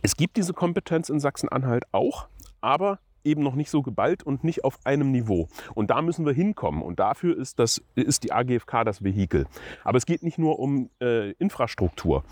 [0.02, 2.28] es gibt diese Kompetenz in Sachsen-Anhalt auch,
[2.61, 5.48] aber eben noch nicht so geballt und nicht auf einem Niveau.
[5.74, 6.82] Und da müssen wir hinkommen.
[6.82, 9.46] Und dafür ist, das, ist die AGFK das Vehikel.
[9.84, 12.24] Aber es geht nicht nur um äh, Infrastruktur,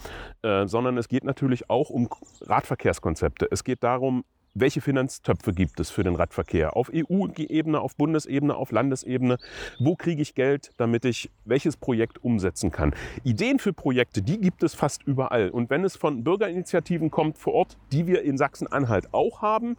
[0.43, 2.09] äh, sondern es geht natürlich auch um
[2.43, 3.49] Radverkehrskonzepte.
[3.51, 4.25] Es geht darum,
[4.59, 6.77] welche Finanztöpfe gibt es für den Radverkehr?
[6.77, 9.37] Auf EU-Ebene, auf Bundesebene, auf Landesebene?
[9.79, 12.95] Wo kriege ich Geld, damit ich welches Projekt umsetzen kann?
[13.23, 15.51] Ideen für Projekte, die gibt es fast überall.
[15.51, 19.77] Und wenn es von Bürgerinitiativen kommt vor Ort, die wir in Sachsen-Anhalt auch haben,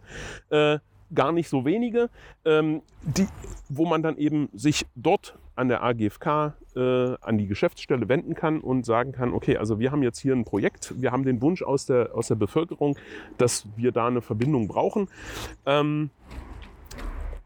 [0.50, 0.78] äh,
[1.14, 2.10] gar nicht so wenige,
[2.44, 3.26] ähm, die,
[3.68, 8.60] wo man dann eben sich dort an der AGFK, äh, an die Geschäftsstelle wenden kann
[8.60, 11.62] und sagen kann, okay, also wir haben jetzt hier ein Projekt, wir haben den Wunsch
[11.62, 12.96] aus der, aus der Bevölkerung,
[13.38, 15.08] dass wir da eine Verbindung brauchen.
[15.66, 16.10] Ähm,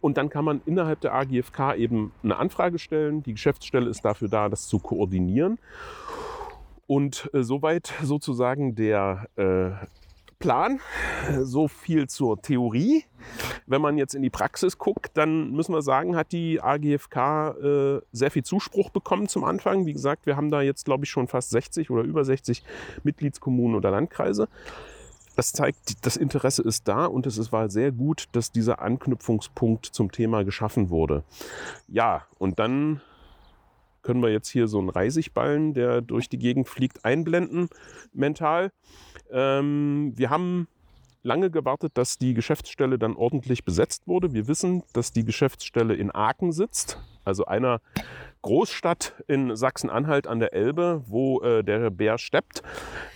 [0.03, 3.23] und dann kann man innerhalb der AGFK eben eine Anfrage stellen.
[3.23, 5.59] Die Geschäftsstelle ist dafür da, das zu koordinieren.
[6.87, 9.71] Und äh, soweit sozusagen der äh,
[10.43, 10.81] Plan.
[11.41, 13.05] So viel zur Theorie.
[13.67, 18.01] Wenn man jetzt in die Praxis guckt, dann müssen wir sagen, hat die AGFK äh,
[18.11, 19.87] sehr viel Zuspruch bekommen zum Anfang.
[19.87, 22.65] Wie gesagt, wir haben da jetzt, glaube ich, schon fast 60 oder über 60
[23.05, 24.49] Mitgliedskommunen oder Landkreise.
[25.37, 30.11] Das zeigt, das Interesse ist da und es war sehr gut, dass dieser Anknüpfungspunkt zum
[30.11, 31.23] Thema geschaffen wurde.
[31.87, 33.01] Ja, und dann
[34.03, 37.69] können wir jetzt hier so einen Reisigballen, der durch die Gegend fliegt, einblenden
[38.13, 38.73] mental.
[39.31, 40.69] Ähm, wir haben
[41.23, 44.33] lange gewartet, dass die Geschäftsstelle dann ordentlich besetzt wurde.
[44.33, 47.81] Wir wissen, dass die Geschäftsstelle in Aachen sitzt, also einer
[48.43, 52.63] Großstadt in Sachsen-Anhalt an der Elbe, wo äh, der Bär steppt.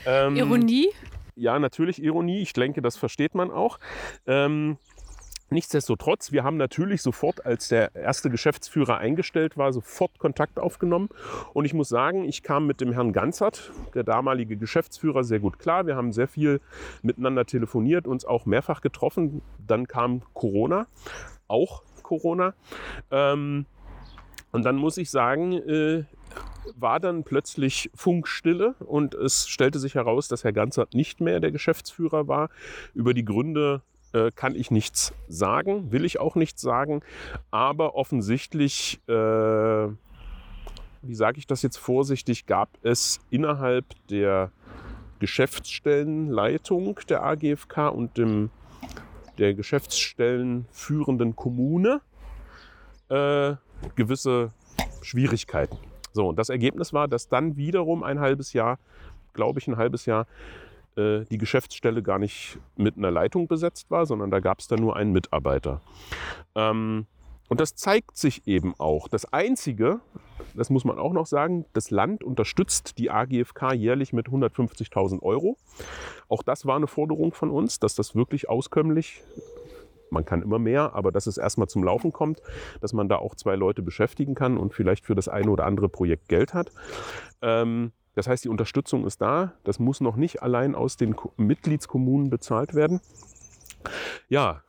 [0.06, 0.90] Ähm, Ironie?
[1.34, 2.40] Ja, natürlich Ironie.
[2.40, 3.78] Ich denke, das versteht man auch.
[4.26, 4.78] Ähm,
[5.48, 11.08] Nichtsdestotrotz, wir haben natürlich sofort, als der erste Geschäftsführer eingestellt war, sofort Kontakt aufgenommen.
[11.54, 15.60] Und ich muss sagen, ich kam mit dem Herrn Ganzert, der damalige Geschäftsführer, sehr gut
[15.60, 15.86] klar.
[15.86, 16.60] Wir haben sehr viel
[17.02, 19.40] miteinander telefoniert, uns auch mehrfach getroffen.
[19.64, 20.88] Dann kam Corona,
[21.46, 22.54] auch Corona.
[23.12, 23.66] Ähm,
[24.50, 26.04] und dann muss ich sagen, äh,
[26.74, 31.52] war dann plötzlich Funkstille und es stellte sich heraus, dass Herr Ganzert nicht mehr der
[31.52, 32.50] Geschäftsführer war.
[32.94, 33.82] Über die Gründe
[34.16, 37.02] äh, kann ich nichts sagen, will ich auch nichts sagen,
[37.50, 44.50] aber offensichtlich, äh, wie sage ich das jetzt vorsichtig, gab es innerhalb der
[45.18, 48.50] Geschäftsstellenleitung der AGFK und dem,
[49.36, 52.00] der Geschäftsstellenführenden Kommune
[53.08, 53.54] äh,
[53.96, 54.52] gewisse
[55.02, 55.76] Schwierigkeiten.
[56.12, 58.78] So, und das Ergebnis war, dass dann wiederum ein halbes Jahr,
[59.34, 60.26] glaube ich, ein halbes Jahr
[60.96, 64.80] äh, die Geschäftsstelle gar nicht mit einer Leitung besetzt war, sondern da gab es dann
[64.80, 65.80] nur einen Mitarbeiter.
[66.54, 67.06] Ähm,
[67.48, 69.08] und das zeigt sich eben auch.
[69.08, 70.00] Das Einzige,
[70.54, 75.56] das muss man auch noch sagen, das Land unterstützt die AGFK jährlich mit 150.000 Euro.
[76.28, 79.22] Auch das war eine Forderung von uns, dass das wirklich auskömmlich,
[80.10, 82.40] man kann immer mehr, aber dass es erstmal zum Laufen kommt,
[82.80, 85.88] dass man da auch zwei Leute beschäftigen kann und vielleicht für das eine oder andere
[85.88, 86.70] Projekt Geld hat.
[87.42, 89.52] Ähm, das heißt, die Unterstützung ist da.
[89.62, 93.00] Das muss noch nicht allein aus den Mitgliedskommunen bezahlt werden.
[94.30, 94.62] Ja,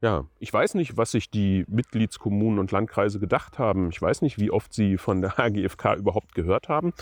[0.00, 3.90] ja, ich weiß nicht, was sich die Mitgliedskommunen und Landkreise gedacht haben.
[3.90, 6.92] Ich weiß nicht, wie oft sie von der AGFK überhaupt gehört haben.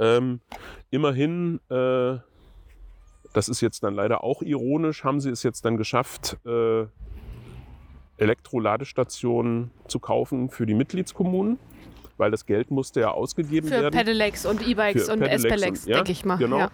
[0.00, 0.40] Ähm,
[0.90, 2.18] immerhin, äh,
[3.32, 6.86] das ist jetzt dann leider auch ironisch, haben sie es jetzt dann geschafft, äh,
[8.18, 11.60] Elektroladestationen zu kaufen für die Mitgliedskommunen
[12.16, 13.92] weil das Geld musste ja ausgegeben für werden.
[13.92, 16.36] Für Pedelecs und E-Bikes und S-Pedelecs, ja, denke ich mal.
[16.36, 16.58] Genau.
[16.58, 16.70] Ja.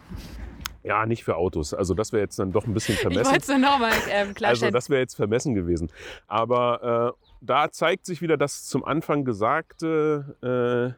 [0.83, 1.07] ja.
[1.07, 1.74] nicht für Autos.
[1.74, 3.22] Also das wäre jetzt dann doch ein bisschen vermessen.
[3.22, 5.90] Ich wollte es nur nochmal ähm, Also das wäre jetzt vermessen gewesen.
[6.26, 10.96] Aber äh, da zeigt sich wieder das zum Anfang gesagte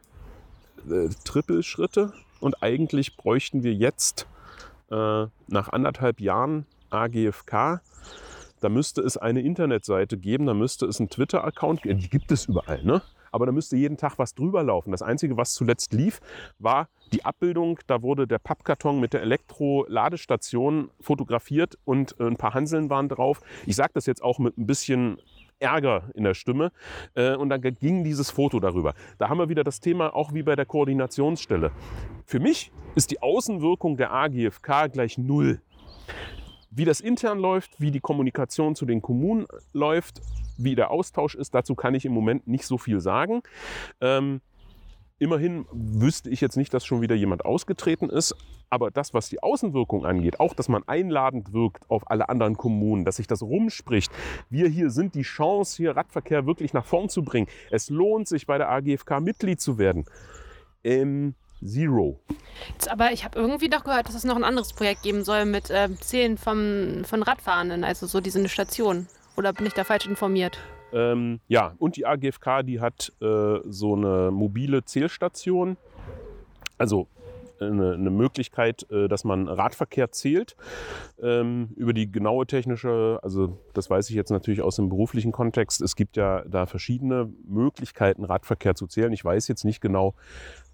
[0.87, 2.13] äh, äh, Trippelschritte.
[2.39, 4.27] Und eigentlich bräuchten wir jetzt
[4.91, 7.81] äh, nach anderthalb Jahren AGFK
[8.65, 11.99] da müsste es eine Internetseite geben, da müsste es einen Twitter-Account geben.
[11.99, 13.03] Die gibt es überall, ne?
[13.35, 14.91] Aber da müsste jeden Tag was drüber laufen.
[14.91, 16.21] Das Einzige, was zuletzt lief,
[16.57, 17.79] war die Abbildung.
[17.85, 23.41] Da wurde der Pappkarton mit der Elektroladestation fotografiert und äh, ein paar Hanseln waren drauf.
[23.65, 25.17] Ich sage das jetzt auch mit ein bisschen
[25.59, 26.71] Ärger in der Stimme.
[27.13, 28.93] Äh, und dann ging dieses Foto darüber.
[29.17, 31.71] Da haben wir wieder das Thema, auch wie bei der Koordinationsstelle.
[32.25, 35.61] Für mich ist die Außenwirkung der AGFK gleich null.
[36.71, 40.21] Wie das intern läuft, wie die Kommunikation zu den Kommunen läuft,
[40.57, 43.41] wie der Austausch ist, dazu kann ich im Moment nicht so viel sagen.
[44.01, 44.41] Ähm,
[45.19, 48.35] immerhin wüsste ich jetzt nicht, dass schon wieder jemand ausgetreten ist.
[48.69, 53.05] Aber das, was die Außenwirkung angeht, auch, dass man einladend wirkt auf alle anderen Kommunen,
[53.05, 54.11] dass sich das rumspricht.
[54.49, 57.47] Wir hier sind die Chance, hier Radverkehr wirklich nach vorn zu bringen.
[57.69, 60.05] Es lohnt sich, bei der AGFK Mitglied zu werden.
[60.83, 62.19] Ähm, Zero.
[62.89, 65.69] Aber ich habe irgendwie doch gehört, dass es noch ein anderes Projekt geben soll mit
[65.69, 69.07] äh, Zählen vom, von Radfahrenden, also so diese Station.
[69.37, 70.59] Oder bin ich da falsch informiert?
[70.93, 75.77] Ähm, ja, und die AGFK, die hat äh, so eine mobile Zählstation.
[76.77, 77.07] Also
[77.59, 80.55] eine, eine Möglichkeit, äh, dass man Radverkehr zählt.
[81.21, 85.81] Ähm, über die genaue technische, also das weiß ich jetzt natürlich aus dem beruflichen Kontext,
[85.81, 89.13] es gibt ja da verschiedene Möglichkeiten, Radverkehr zu zählen.
[89.13, 90.15] Ich weiß jetzt nicht genau,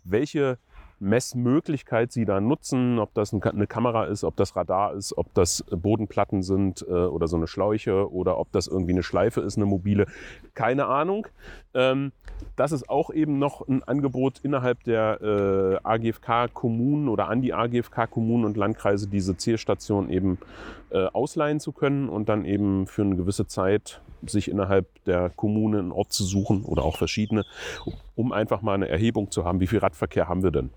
[0.04, 0.58] welche
[1.02, 5.66] Messmöglichkeit Sie da nutzen, ob das eine Kamera ist, ob das Radar ist, ob das
[5.70, 9.66] Bodenplatten sind äh, oder so eine Schläuche oder ob das irgendwie eine Schleife ist, eine
[9.66, 10.06] mobile.
[10.54, 11.28] Keine Ahnung.
[11.74, 12.12] Ähm,
[12.56, 18.46] das ist auch eben noch ein Angebot innerhalb der äh, AGFK-Kommunen oder an die AGFK-Kommunen
[18.46, 20.38] und Landkreise diese Zählstation eben
[20.92, 25.80] äh, ausleihen zu können und dann eben für eine gewisse Zeit sich innerhalb der Kommune
[25.80, 27.44] einen Ort zu suchen oder auch verschiedene,
[28.16, 30.70] um einfach mal eine Erhebung zu haben, wie viel Radverkehr haben wir denn.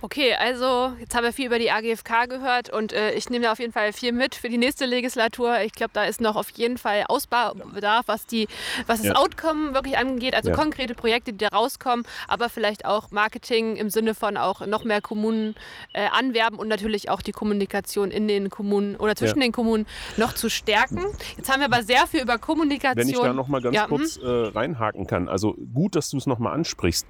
[0.00, 3.52] Okay, also jetzt haben wir viel über die AGFK gehört und äh, ich nehme da
[3.52, 5.60] auf jeden Fall viel mit für die nächste Legislatur.
[5.62, 8.46] Ich glaube, da ist noch auf jeden Fall Ausbaubedarf, was, die,
[8.86, 9.14] was das ja.
[9.16, 10.54] Outcome wirklich angeht, also ja.
[10.54, 15.00] konkrete Projekte, die da rauskommen, aber vielleicht auch Marketing im Sinne von auch noch mehr
[15.00, 15.56] Kommunen
[15.94, 19.46] äh, anwerben und natürlich auch die Kommunikation in den Kommunen oder zwischen ja.
[19.48, 19.84] den Kommunen
[20.16, 21.06] noch zu stärken.
[21.36, 23.04] Jetzt haben wir aber sehr viel über Kommunikation.
[23.04, 24.24] Wenn ich da noch mal ganz kurz hm?
[24.24, 27.04] äh, reinhaken kann, also gut, dass du es noch mal ansprichst.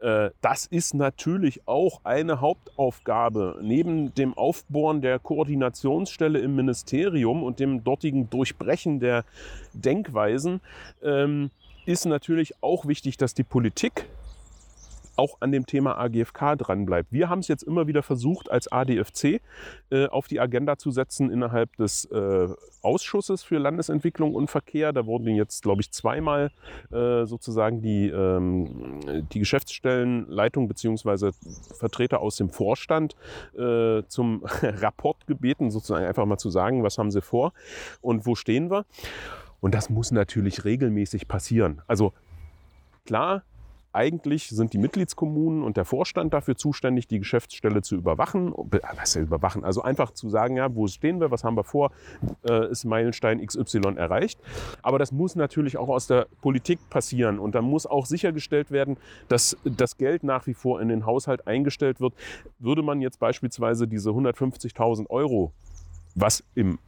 [0.00, 7.44] Äh, das ist natürlich auch eine meine Hauptaufgabe neben dem Aufbohren der Koordinationsstelle im Ministerium
[7.44, 9.24] und dem dortigen Durchbrechen der
[9.72, 10.60] Denkweisen
[11.02, 11.50] ähm,
[11.86, 14.06] ist natürlich auch wichtig, dass die Politik
[15.16, 17.12] auch an dem Thema AGFK dranbleibt.
[17.12, 19.40] Wir haben es jetzt immer wieder versucht, als ADFC
[19.90, 22.48] äh, auf die Agenda zu setzen innerhalb des äh,
[22.82, 24.92] Ausschusses für Landesentwicklung und Verkehr.
[24.92, 26.50] Da wurden jetzt, glaube ich, zweimal
[26.90, 29.00] äh, sozusagen die, ähm,
[29.32, 31.32] die Geschäftsstellenleitung bzw.
[31.78, 33.16] Vertreter aus dem Vorstand
[33.56, 37.52] äh, zum Rapport gebeten, sozusagen einfach mal zu sagen, was haben sie vor
[38.00, 38.84] und wo stehen wir.
[39.60, 41.80] Und das muss natürlich regelmäßig passieren.
[41.86, 42.12] Also
[43.06, 43.44] klar,
[43.94, 48.52] eigentlich sind die Mitgliedskommunen und der Vorstand dafür zuständig, die Geschäftsstelle zu überwachen.
[48.96, 49.64] Was ja überwachen?
[49.64, 51.92] Also einfach zu sagen, ja, wo stehen wir, was haben wir vor,
[52.48, 54.40] äh, ist Meilenstein XY erreicht.
[54.82, 58.96] Aber das muss natürlich auch aus der Politik passieren und dann muss auch sichergestellt werden,
[59.28, 62.14] dass das Geld nach wie vor in den Haushalt eingestellt wird.
[62.58, 65.52] Würde man jetzt beispielsweise diese 150.000 Euro,
[66.14, 66.78] was im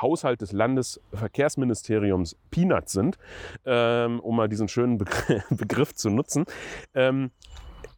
[0.00, 3.18] Haushalt des Landesverkehrsministeriums Peanuts sind,
[3.64, 4.98] ähm, um mal diesen schönen
[5.50, 6.44] Begriff zu nutzen.
[6.94, 7.30] Ähm,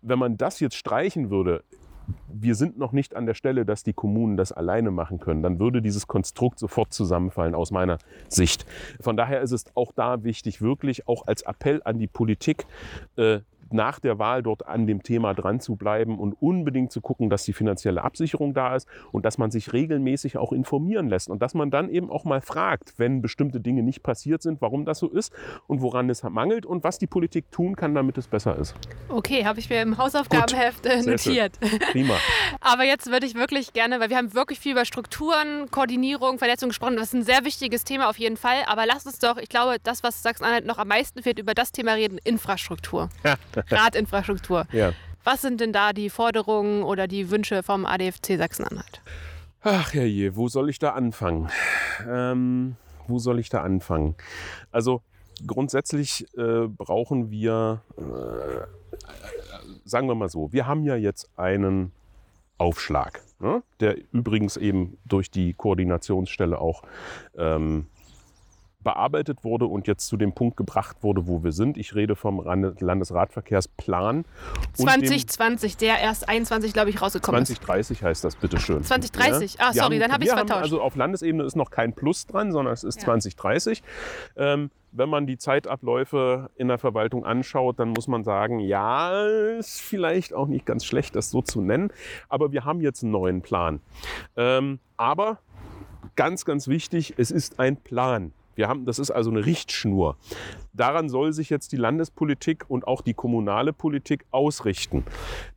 [0.02, 1.64] wenn man das jetzt streichen würde,
[2.28, 5.58] wir sind noch nicht an der Stelle, dass die Kommunen das alleine machen können, dann
[5.58, 8.66] würde dieses Konstrukt sofort zusammenfallen aus meiner Sicht.
[9.00, 12.66] Von daher ist es auch da wichtig, wirklich auch als Appell an die Politik,
[13.16, 17.30] äh, nach der Wahl dort an dem Thema dran zu bleiben und unbedingt zu gucken,
[17.30, 21.42] dass die finanzielle Absicherung da ist und dass man sich regelmäßig auch informieren lässt und
[21.42, 24.98] dass man dann eben auch mal fragt, wenn bestimmte Dinge nicht passiert sind, warum das
[24.98, 25.32] so ist
[25.66, 28.74] und woran es mangelt und was die Politik tun kann, damit es besser ist.
[29.08, 31.58] Okay, habe ich mir im Hausaufgabenheft Gut, äh, notiert.
[31.92, 32.14] Prima.
[32.60, 36.70] Aber jetzt würde ich wirklich gerne, weil wir haben wirklich viel über Strukturen, Koordinierung, Vernetzung
[36.70, 36.96] gesprochen.
[36.96, 38.64] Das ist ein sehr wichtiges Thema auf jeden Fall.
[38.66, 41.72] Aber lasst uns doch, ich glaube, das, was Sachsen-Anhalt noch am meisten fehlt, über das
[41.72, 43.08] Thema reden, Infrastruktur.
[43.68, 44.66] Radinfrastruktur.
[44.72, 44.92] Ja.
[45.24, 49.00] Was sind denn da die Forderungen oder die Wünsche vom ADFC Sachsen-Anhalt?
[49.62, 51.48] Ach ja je, wo soll ich da anfangen?
[52.08, 52.76] Ähm,
[53.08, 54.14] wo soll ich da anfangen?
[54.70, 55.02] Also
[55.44, 58.96] grundsätzlich äh, brauchen wir, äh,
[59.84, 61.92] sagen wir mal so, wir haben ja jetzt einen
[62.58, 63.62] Aufschlag, ne?
[63.80, 66.82] der übrigens eben durch die Koordinationsstelle auch
[67.36, 67.88] ähm,
[68.86, 71.76] bearbeitet wurde und jetzt zu dem Punkt gebracht wurde, wo wir sind.
[71.76, 74.24] Ich rede vom Landesradverkehrsplan.
[74.74, 77.66] 2020, der erst 21, glaube ich, rausgekommen 2030 ist.
[77.66, 78.84] 2030 heißt das, bitteschön.
[78.84, 79.60] 2030, ja?
[79.60, 80.62] ah, sorry, haben, dann habe ich es vertauscht.
[80.62, 83.06] also auf Landesebene ist noch kein Plus dran, sondern es ist ja.
[83.06, 83.82] 2030.
[84.36, 89.26] Ähm, wenn man die Zeitabläufe in der Verwaltung anschaut, dann muss man sagen, ja,
[89.58, 91.90] ist vielleicht auch nicht ganz schlecht, das so zu nennen.
[92.28, 93.80] Aber wir haben jetzt einen neuen Plan.
[94.36, 95.40] Ähm, aber
[96.14, 98.32] ganz, ganz wichtig, es ist ein Plan.
[98.56, 100.16] Wir haben, das ist also eine Richtschnur.
[100.72, 105.04] Daran soll sich jetzt die Landespolitik und auch die kommunale Politik ausrichten.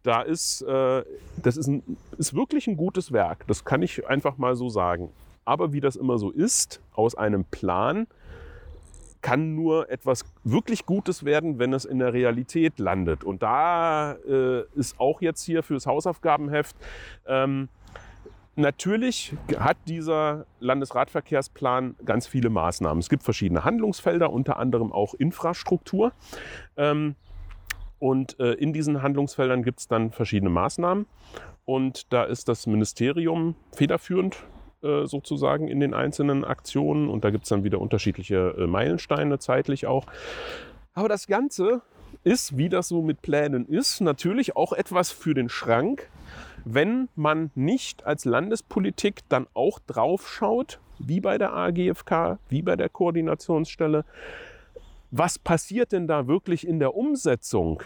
[0.04, 1.04] Da ist, äh,
[1.42, 3.48] das ist, ein, ist wirklich ein gutes Werk.
[3.48, 5.10] Das kann ich einfach mal so sagen.
[5.46, 8.06] Aber wie das immer so ist, aus einem Plan
[9.22, 13.24] kann nur etwas wirklich Gutes werden, wenn es in der Realität landet.
[13.24, 16.76] Und da äh, ist auch jetzt hier fürs Hausaufgabenheft
[17.28, 17.70] ähm,
[18.60, 23.00] Natürlich hat dieser Landesradverkehrsplan ganz viele Maßnahmen.
[23.00, 26.12] Es gibt verschiedene Handlungsfelder, unter anderem auch Infrastruktur.
[26.76, 27.16] Ähm,
[28.00, 31.06] und äh, in diesen Handlungsfeldern gibt es dann verschiedene Maßnahmen.
[31.64, 34.44] Und da ist das Ministerium federführend
[34.82, 37.08] äh, sozusagen in den einzelnen Aktionen.
[37.08, 40.06] Und da gibt es dann wieder unterschiedliche äh, Meilensteine zeitlich auch.
[40.94, 41.82] Aber das Ganze
[42.26, 46.10] ist, wie das so mit Plänen ist, natürlich auch etwas für den Schrank,
[46.74, 52.76] wenn man nicht als Landespolitik dann auch drauf schaut, wie bei der AGFK, wie bei
[52.76, 54.06] der Koordinationsstelle,
[55.12, 57.82] was passiert denn da wirklich in der Umsetzung?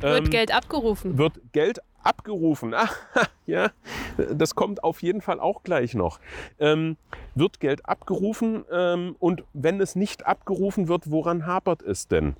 [0.00, 1.16] Wird ähm, Geld abgerufen?
[1.16, 2.74] Wird Geld abgerufen?
[2.74, 2.96] Ach,
[3.46, 3.70] ja,
[4.16, 6.18] das kommt auf jeden Fall auch gleich noch.
[6.58, 6.96] Ähm,
[7.36, 12.34] wird Geld abgerufen ähm, und wenn es nicht abgerufen wird, woran hapert es denn?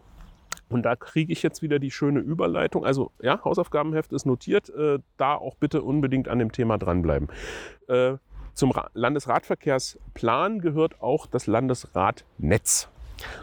[0.68, 2.84] Und da kriege ich jetzt wieder die schöne Überleitung.
[2.84, 4.68] Also ja, Hausaufgabenheft ist notiert.
[4.70, 7.28] Äh, da auch bitte unbedingt an dem Thema dranbleiben.
[7.88, 8.16] Äh,
[8.54, 12.88] zum Ra Landesradverkehrsplan gehört auch das Landesradnetz.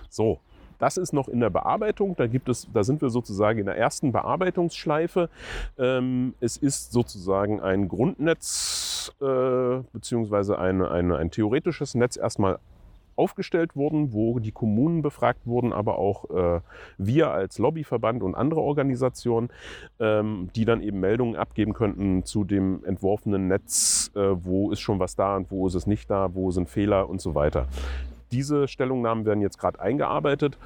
[0.10, 0.40] So,
[0.78, 2.16] das ist noch in der Bearbeitung.
[2.18, 5.30] Da, gibt es, da sind wir sozusagen in der ersten Bearbeitungsschleife.
[5.78, 12.60] Ähm, es ist sozusagen ein Grundnetz äh, beziehungsweise eine, eine, ein theoretisches Netz erstmal
[13.16, 16.62] aufgestellt wurden, wo die Kommunen befragt wurden, aber auch äh,
[16.98, 19.50] wir als Lobbyverband und andere Organisationen,
[20.00, 25.00] ähm, die dann eben Meldungen abgeben könnten zu dem entworfenen Netz, äh, wo ist schon
[25.00, 27.68] was da und wo ist es nicht da, wo sind Fehler und so weiter.
[28.32, 30.58] Diese Stellungnahmen werden jetzt gerade eingearbeitet.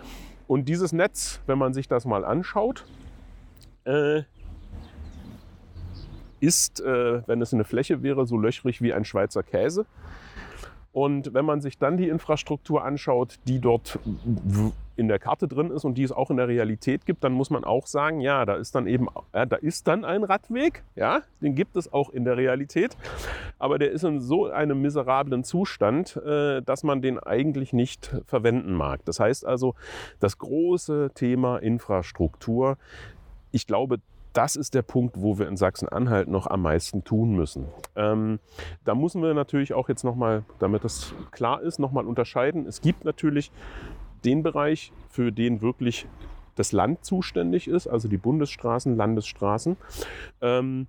[0.48, 2.86] Und dieses Netz, wenn man sich das mal anschaut,
[3.86, 4.24] äh,
[6.40, 9.86] ist, äh, wenn es eine Fläche wäre, so löchrig wie ein Schweizer Käse.
[10.92, 14.00] Und wenn man sich dann die Infrastruktur anschaut, die dort
[14.96, 17.50] in der Karte drin ist und die es auch in der Realität gibt, dann muss
[17.50, 21.22] man auch sagen, ja, da ist dann eben, ja, da ist dann ein Radweg, ja,
[21.42, 22.98] den gibt es auch in der Realität,
[23.60, 28.74] aber der ist in so einem miserablen Zustand, äh, dass man den eigentlich nicht verwenden
[28.74, 29.06] mag.
[29.06, 29.76] Das heißt also,
[30.20, 32.78] das große Thema Infrastruktur,
[33.52, 34.00] ich glaube,
[34.34, 37.68] das ist der Punkt, wo wir in Sachsen-Anhalt noch am meisten tun müssen.
[37.96, 38.40] Ähm,
[38.86, 42.66] da müssen wir natürlich auch jetzt nochmal, damit das klar ist, nochmal unterscheiden.
[42.66, 43.52] Es gibt natürlich
[44.24, 46.08] den Bereich, für den wirklich
[46.56, 49.78] das Land zuständig ist, also die Bundesstraßen, Landesstraßen.
[50.42, 50.88] Ähm,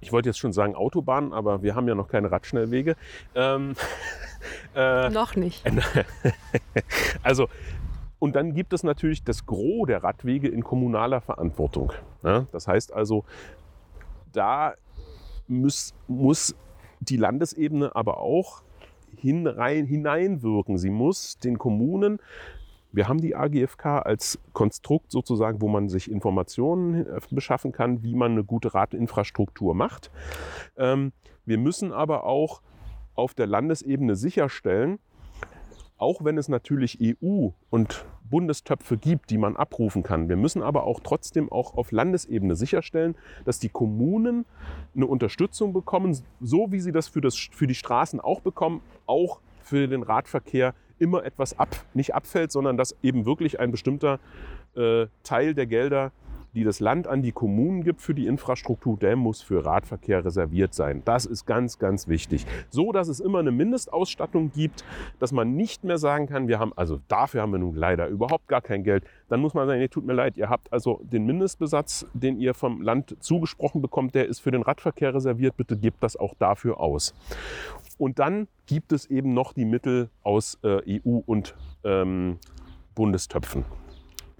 [0.00, 2.96] ich wollte jetzt schon sagen Autobahnen, aber wir haben ja noch keine Radschnellwege.
[3.36, 3.74] Ähm,
[4.74, 5.64] äh, noch nicht.
[7.22, 7.48] also,
[8.22, 11.92] und dann gibt es natürlich das Gros der Radwege in kommunaler Verantwortung.
[12.52, 13.24] Das heißt also,
[14.32, 14.74] da
[15.48, 16.54] muss, muss
[17.00, 18.62] die Landesebene aber auch
[19.16, 20.78] hinein, hineinwirken.
[20.78, 22.20] Sie muss den Kommunen
[22.94, 28.14] wir haben die AGFK als Konstrukt sozusagen, wo man sich Informationen äh, beschaffen kann, wie
[28.14, 30.10] man eine gute Radinfrastruktur macht.
[30.76, 31.12] Ähm,
[31.46, 32.60] wir müssen aber auch
[33.14, 34.98] auf der Landesebene sicherstellen,
[36.02, 40.28] auch wenn es natürlich EU und Bundestöpfe gibt, die man abrufen kann.
[40.28, 44.44] Wir müssen aber auch trotzdem auch auf Landesebene sicherstellen, dass die Kommunen
[44.96, 49.38] eine Unterstützung bekommen, so wie sie das für, das, für die Straßen auch bekommen, auch
[49.60, 54.18] für den Radverkehr immer etwas ab, nicht abfällt, sondern dass eben wirklich ein bestimmter
[54.74, 56.10] äh, Teil der Gelder
[56.54, 60.74] die das Land an die Kommunen gibt für die Infrastruktur, der muss für Radverkehr reserviert
[60.74, 61.02] sein.
[61.04, 62.46] Das ist ganz, ganz wichtig.
[62.70, 64.84] So, dass es immer eine Mindestausstattung gibt,
[65.18, 68.48] dass man nicht mehr sagen kann, wir haben, also dafür haben wir nun leider überhaupt
[68.48, 69.04] gar kein Geld.
[69.28, 72.54] Dann muss man sagen, nee, tut mir leid, ihr habt also den Mindestbesatz, den ihr
[72.54, 76.80] vom Land zugesprochen bekommt, der ist für den Radverkehr reserviert, bitte gebt das auch dafür
[76.80, 77.14] aus.
[77.98, 82.38] Und dann gibt es eben noch die Mittel aus äh, EU und ähm,
[82.94, 83.64] Bundestöpfen.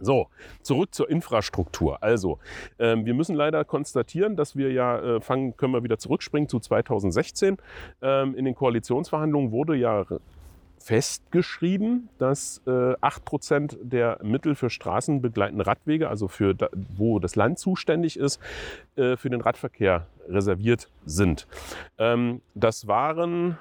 [0.03, 0.27] So,
[0.63, 2.03] zurück zur Infrastruktur.
[2.03, 2.41] Also,
[2.81, 6.59] ähm, wir müssen leider konstatieren, dass wir ja äh, fangen, können wir wieder zurückspringen zu
[6.59, 7.57] 2016.
[8.03, 10.05] Ähm, in den Koalitionsverhandlungen wurde ja
[10.81, 17.61] festgeschrieben, dass äh, 8% der Mittel für straßenbegleitende Radwege, also für da, wo das Land
[17.61, 18.41] zuständig ist,
[18.97, 21.47] äh, für den Radverkehr reserviert sind.
[21.99, 23.57] Ähm, das waren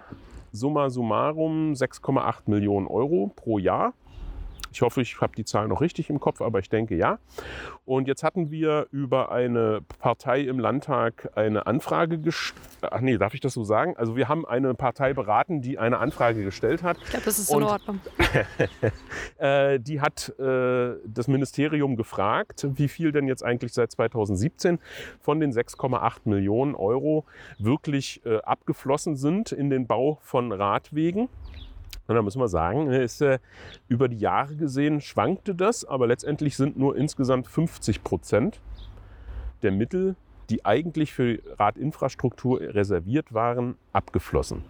[0.52, 3.94] summa summarum 6,8 Millionen Euro pro Jahr.
[4.72, 7.20] Ich hoffe, ich habe die Zahl noch richtig im Kopf, aber ich denke ja.
[7.86, 12.62] Und jetzt hatten wir über eine Partei im Landtag eine Anfrage gestellt.
[12.82, 13.96] Ach nee, darf ich das so sagen?
[13.98, 16.98] Also wir haben eine Partei beraten, die eine Anfrage gestellt hat.
[17.04, 18.00] Ich glaube, das ist in Ordnung.
[19.38, 24.80] äh, die hat äh, das Ministerium gefragt, wie viel denn jetzt eigentlich seit 2017
[25.20, 27.26] von den 6,8 Millionen Euro
[27.60, 31.30] wirklich äh, abgeflossen sind in den Bau von Radwegen.
[32.08, 33.40] Und da müssen wir sagen, ne, ist, äh,
[33.88, 38.60] über die Jahre gesehen schwankte das, aber letztendlich sind nur insgesamt 50 Prozent
[39.62, 40.16] der Mittel,
[40.50, 44.64] die eigentlich für Radinfrastruktur reserviert waren, abgeflossen.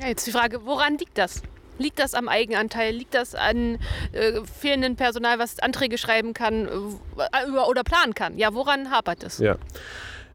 [0.00, 1.42] Ja, jetzt die Frage, woran liegt das?
[1.78, 2.94] Liegt das am Eigenanteil?
[2.94, 3.78] Liegt das an
[4.12, 8.38] äh, fehlendem Personal, was Anträge schreiben kann äh, oder planen kann?
[8.38, 9.38] Ja, woran hapert es?
[9.38, 9.56] Ja,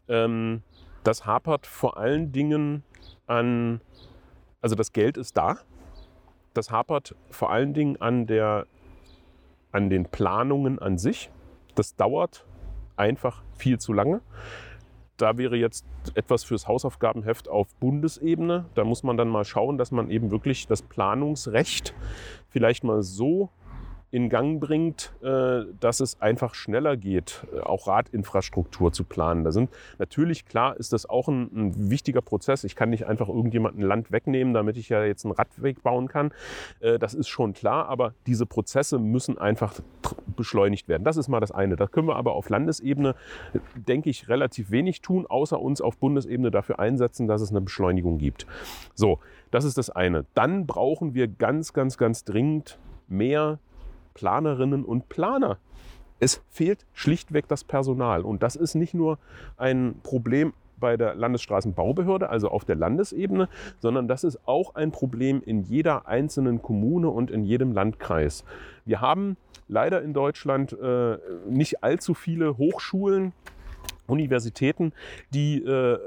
[0.07, 0.61] ähm,
[1.03, 2.83] das hapert vor allen Dingen
[3.25, 3.81] an,
[4.61, 5.57] also das Geld ist da,
[6.53, 8.65] das hapert vor allen Dingen an, der,
[9.71, 11.31] an den Planungen an sich.
[11.75, 12.45] Das dauert
[12.95, 14.21] einfach viel zu lange.
[15.17, 15.85] Da wäre jetzt
[16.15, 18.65] etwas fürs Hausaufgabenheft auf Bundesebene.
[18.73, 21.93] Da muss man dann mal schauen, dass man eben wirklich das Planungsrecht
[22.49, 23.49] vielleicht mal so
[24.11, 29.45] in Gang bringt, äh, dass es einfach schneller geht, äh, auch Radinfrastruktur zu planen.
[29.45, 32.65] Da sind natürlich klar, ist das auch ein, ein wichtiger Prozess.
[32.65, 36.33] Ich kann nicht einfach irgendjemanden Land wegnehmen, damit ich ja jetzt einen Radweg bauen kann.
[36.81, 39.75] Äh, das ist schon klar, aber diese Prozesse müssen einfach
[40.35, 41.05] beschleunigt werden.
[41.05, 41.77] Das ist mal das eine.
[41.77, 43.15] Da können wir aber auf Landesebene,
[43.75, 48.17] denke ich, relativ wenig tun, außer uns auf Bundesebene dafür einsetzen, dass es eine Beschleunigung
[48.17, 48.45] gibt.
[48.93, 49.19] So,
[49.51, 50.25] das ist das eine.
[50.33, 53.59] Dann brauchen wir ganz, ganz, ganz dringend mehr
[54.13, 55.57] Planerinnen und Planer.
[56.19, 58.21] Es fehlt schlichtweg das Personal.
[58.21, 59.17] Und das ist nicht nur
[59.57, 63.47] ein Problem bei der Landesstraßenbaubehörde, also auf der Landesebene,
[63.79, 68.43] sondern das ist auch ein Problem in jeder einzelnen Kommune und in jedem Landkreis.
[68.83, 69.37] Wir haben
[69.67, 73.31] leider in Deutschland äh, nicht allzu viele Hochschulen,
[74.07, 74.91] Universitäten,
[75.33, 75.97] die äh,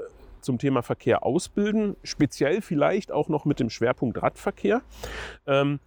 [0.41, 4.81] zum Thema Verkehr ausbilden, speziell vielleicht auch noch mit dem Schwerpunkt Radverkehr.
[5.47, 5.79] Ähm,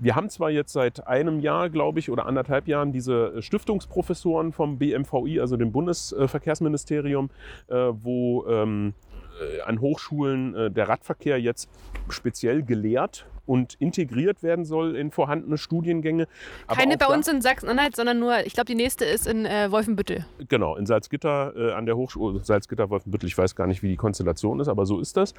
[0.00, 4.78] wir haben zwar jetzt seit einem Jahr, glaube ich, oder anderthalb Jahren diese Stiftungsprofessoren vom
[4.78, 7.30] BMVI, also dem Bundesverkehrsministerium,
[7.68, 8.94] äh, wo ähm,
[9.40, 11.68] äh, an Hochschulen äh, der Radverkehr jetzt
[12.08, 16.28] speziell gelehrt und integriert werden soll in vorhandene Studiengänge.
[16.66, 19.70] Aber Keine bei uns in Sachsen-Anhalt, sondern nur, ich glaube, die nächste ist in äh,
[19.70, 20.24] Wolfenbüttel.
[20.48, 24.60] Genau, in Salzgitter äh, an der Hochschule, Salzgitter-Wolfenbüttel, ich weiß gar nicht, wie die Konstellation
[24.60, 25.34] ist, aber so ist das.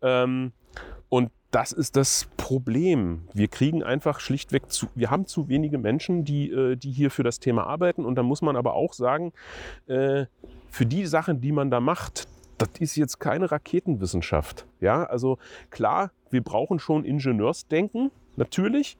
[0.00, 0.52] Ähm,
[1.08, 3.28] und das ist das Problem.
[3.34, 7.22] Wir kriegen einfach schlichtweg zu, wir haben zu wenige Menschen, die, äh, die hier für
[7.22, 8.04] das Thema arbeiten.
[8.04, 9.32] Und da muss man aber auch sagen,
[9.86, 10.26] äh,
[10.68, 12.28] für die Sachen, die man da macht,
[12.58, 14.66] das ist jetzt keine Raketenwissenschaft.
[14.80, 15.38] Ja, also
[15.70, 18.98] klar, wir brauchen schon Ingenieursdenken, natürlich,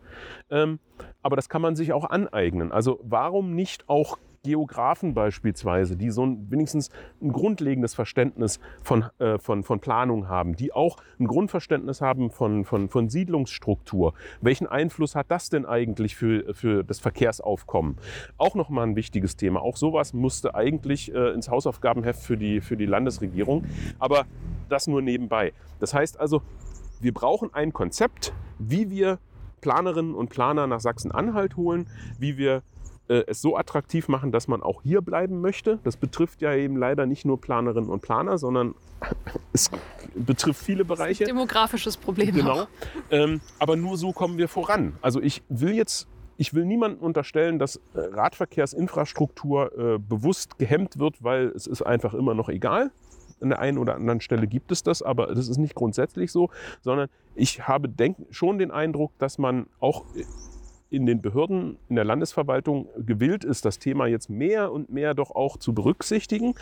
[0.51, 0.81] ähm,
[1.23, 2.73] aber das kann man sich auch aneignen.
[2.73, 6.89] Also warum nicht auch Geografen beispielsweise, die so ein, wenigstens
[7.21, 12.65] ein grundlegendes Verständnis von, äh, von, von Planung haben, die auch ein Grundverständnis haben von,
[12.65, 14.15] von, von Siedlungsstruktur.
[14.41, 17.99] Welchen Einfluss hat das denn eigentlich für, für das Verkehrsaufkommen?
[18.39, 19.61] Auch nochmal ein wichtiges Thema.
[19.61, 23.67] Auch sowas musste eigentlich äh, ins Hausaufgabenheft für die, für die Landesregierung.
[23.99, 24.25] Aber
[24.71, 25.53] das nur nebenbei.
[25.81, 26.41] Das heißt also,
[26.99, 29.19] wir brauchen ein Konzept, wie wir
[29.61, 31.89] Planerinnen und Planer nach Sachsen-Anhalt holen,
[32.19, 32.63] wie wir
[33.11, 35.81] äh, es so attraktiv machen, dass man auch hier bleiben möchte.
[35.83, 38.77] Das betrifft ja eben leider nicht nur Planerinnen und Planer, sondern
[39.53, 39.71] es
[40.15, 41.25] betrifft viele Bereiche.
[41.25, 42.35] demografisches Problem.
[42.35, 42.67] Genau.
[43.11, 44.97] Ähm, aber nur so kommen wir voran.
[45.03, 46.07] Also ich will jetzt
[46.37, 52.15] ich will niemandem unterstellen, dass äh, Radverkehrsinfrastruktur äh, bewusst gehemmt wird, weil es ist einfach
[52.15, 52.93] immer noch egal.
[53.43, 56.49] An der einen oder anderen Stelle gibt es das, aber das ist nicht grundsätzlich so,
[56.81, 60.07] sondern ich habe denk, schon den Eindruck, dass man auch
[60.91, 65.31] in den Behörden, in der Landesverwaltung gewillt ist, das Thema jetzt mehr und mehr doch
[65.31, 66.55] auch zu berücksichtigen.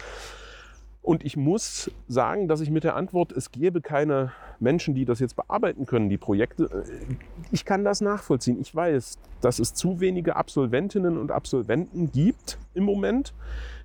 [1.01, 5.20] Und ich muss sagen, dass ich mit der Antwort, es gäbe keine Menschen, die das
[5.20, 7.14] jetzt bearbeiten können, die Projekte, äh,
[7.51, 8.61] ich kann das nachvollziehen.
[8.61, 13.33] Ich weiß, dass es zu wenige Absolventinnen und Absolventen gibt im Moment.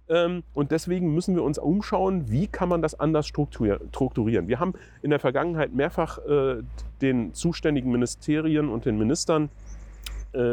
[0.09, 4.47] Ähm, und deswegen müssen wir uns umschauen, wie kann man das anders strukturieren.
[4.49, 6.63] Wir haben in der Vergangenheit mehrfach äh,
[7.01, 9.72] den zuständigen Ministerien und den Ministern äh,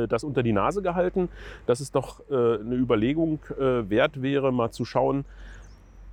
[0.08, 1.28] das unter die Nase gehalten,
[1.66, 5.24] dass es doch äh, eine Überlegung äh, wert wäre, mal zu schauen,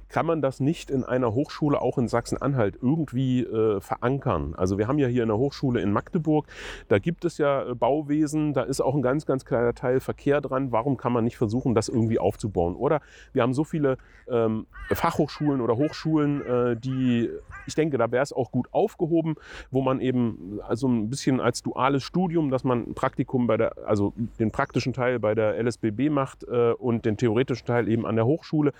[0.09, 4.53] kann man das nicht in einer Hochschule auch in Sachsen-Anhalt irgendwie äh, verankern.
[4.55, 6.47] Also wir haben ja hier eine Hochschule in Magdeburg,
[6.87, 10.41] da gibt es ja äh, Bauwesen, da ist auch ein ganz, ganz kleiner Teil Verkehr
[10.41, 10.71] dran.
[10.71, 12.75] Warum kann man nicht versuchen, das irgendwie aufzubauen?
[12.75, 13.01] Oder
[13.33, 13.97] wir haben so viele
[14.29, 17.29] ähm, Fachhochschulen oder Hochschulen, äh, die,
[17.65, 19.35] ich denke, da wäre es auch gut aufgehoben,
[19.71, 23.73] wo man eben also ein bisschen als duales Studium, dass man ein Praktikum bei der,
[23.85, 28.15] also den praktischen Teil bei der LSBB macht äh, und den theoretischen Teil eben an
[28.15, 28.71] der Hochschule.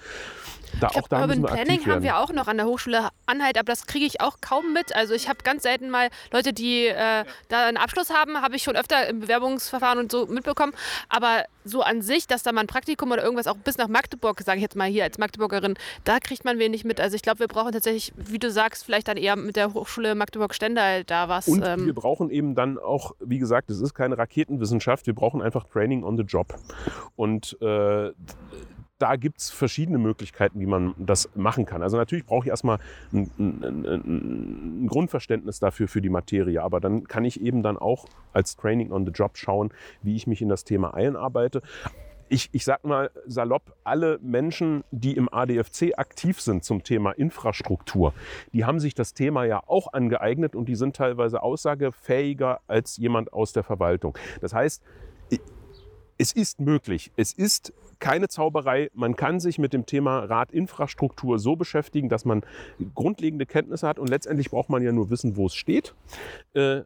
[0.80, 3.88] Da auch da Urban Planning haben wir auch noch an der Hochschule Anhalt, aber das
[3.88, 4.96] kriege ich auch kaum mit.
[4.96, 8.64] Also ich habe ganz selten mal Leute, die äh, da einen Abschluss haben, habe ich
[8.64, 10.74] schon öfter im Bewerbungsverfahren und so mitbekommen.
[11.10, 14.40] Aber so an sich, dass da mal ein Praktikum oder irgendwas auch bis nach Magdeburg,
[14.42, 17.02] sage ich jetzt mal hier als Magdeburgerin, da kriegt man wenig mit.
[17.02, 20.16] Also ich glaube, wir brauchen tatsächlich, wie du sagst, vielleicht dann eher mit der Hochschule
[20.16, 21.48] Magdeburg-Stendal da was.
[21.48, 25.42] Und ähm, wir brauchen eben dann auch, wie gesagt, es ist keine Raketenwissenschaft, wir brauchen
[25.42, 26.56] einfach Training on the Job.
[27.16, 28.12] Und äh,
[29.00, 31.84] da gibt es verschiedene Möglichkeiten, wie man das machen kann.
[31.84, 32.80] Also natürlich brauche ich erstmal
[33.14, 38.06] ein, ein, ein, Grundverständnis dafür für die Materie, aber dann kann ich eben dann auch
[38.34, 39.72] als Training on the Job schauen,
[40.02, 41.62] wie ich mich in das Thema einarbeite.
[42.30, 48.14] Ich, ich sag mal salopp, alle Menschen, die im ADFC aktiv sind zum Thema Infrastruktur,
[48.52, 53.32] die haben sich das Thema ja auch angeeignet und die sind teilweise aussagefähiger als jemand
[53.32, 54.18] aus der Verwaltung.
[54.42, 54.84] Das heißt,
[56.18, 57.12] es ist möglich.
[57.16, 58.90] Es ist keine Zauberei.
[58.94, 62.44] Man kann sich mit dem Thema Radinfrastruktur so beschäftigen, dass man
[62.96, 65.96] grundlegende Kenntnisse hat und letztendlich braucht man ja nur wissen, wo es steht.
[66.54, 66.82] Äh,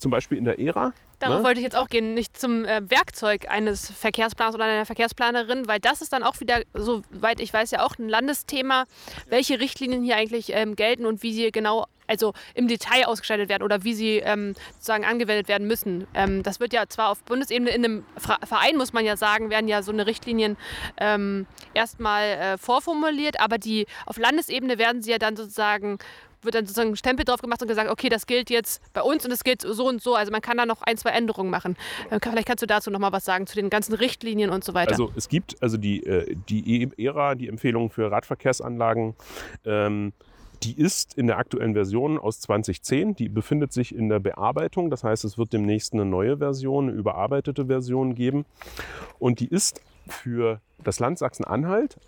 [0.00, 0.92] zum Beispiel in der ERA.
[1.18, 1.44] Darauf ne?
[1.44, 5.78] wollte ich jetzt auch gehen, nicht zum äh, Werkzeug eines Verkehrsplaners oder einer Verkehrsplanerin, weil
[5.78, 8.86] das ist dann auch wieder, soweit ich weiß, ja auch ein Landesthema,
[9.28, 13.62] welche Richtlinien hier eigentlich ähm, gelten und wie sie genau, also im Detail ausgestaltet werden
[13.62, 16.06] oder wie sie ähm, sozusagen angewendet werden müssen.
[16.14, 19.68] Ähm, das wird ja zwar auf Bundesebene in einem Verein, muss man ja sagen, werden
[19.68, 20.56] ja so eine Richtlinien
[20.98, 25.98] ähm, erstmal äh, vorformuliert, aber die auf Landesebene werden sie ja dann sozusagen
[26.42, 29.26] wird dann sozusagen ein Stempel drauf gemacht und gesagt, okay, das gilt jetzt bei uns
[29.26, 30.14] und es gilt so und so.
[30.14, 31.76] Also man kann da noch ein, zwei Änderungen machen.
[32.10, 34.72] Äh, vielleicht kannst du dazu noch mal was sagen, zu den ganzen Richtlinien und so
[34.72, 34.92] weiter.
[34.92, 39.14] Also es gibt also die, äh, die ERA, die Empfehlung für Radverkehrsanlagen,
[39.66, 40.14] ähm,
[40.62, 43.14] die ist in der aktuellen Version aus 2010.
[43.14, 44.90] Die befindet sich in der Bearbeitung.
[44.90, 48.44] Das heißt, es wird demnächst eine neue Version, eine überarbeitete Version geben.
[49.18, 51.98] Und die ist für das Land Sachsen-Anhalt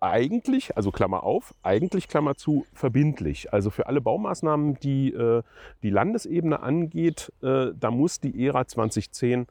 [0.00, 3.52] eigentlich, also Klammer auf, eigentlich Klammer zu, verbindlich.
[3.52, 5.42] Also für alle Baumaßnahmen, die äh,
[5.82, 9.46] die Landesebene angeht, äh, da muss die ERA 2010,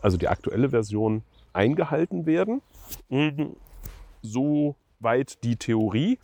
[0.00, 2.62] also die aktuelle Version, eingehalten werden.
[3.08, 3.56] Mhm.
[4.22, 6.18] So weit die Theorie.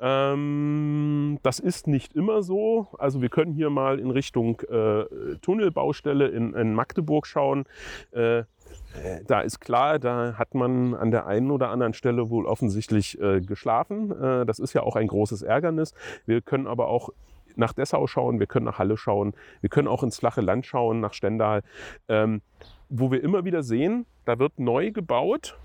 [0.00, 2.88] Ähm, das ist nicht immer so.
[2.98, 5.04] Also wir können hier mal in Richtung äh,
[5.40, 7.64] Tunnelbaustelle in, in, Magdeburg schauen.
[8.12, 8.44] Äh,
[9.26, 13.40] da ist klar, da hat man an der einen oder anderen Stelle wohl offensichtlich äh,
[13.40, 14.10] geschlafen.
[14.10, 15.94] Äh, das ist ja auch ein großes Ärgernis.
[16.24, 17.10] Wir können aber auch
[17.56, 21.00] nach Dessau schauen, wir können nach Halle schauen, wir können auch ins flache Land schauen,
[21.00, 21.62] nach Stendal,
[22.08, 22.42] ähm,
[22.88, 25.58] wo wir immer wieder sehen, da wird neu gebaut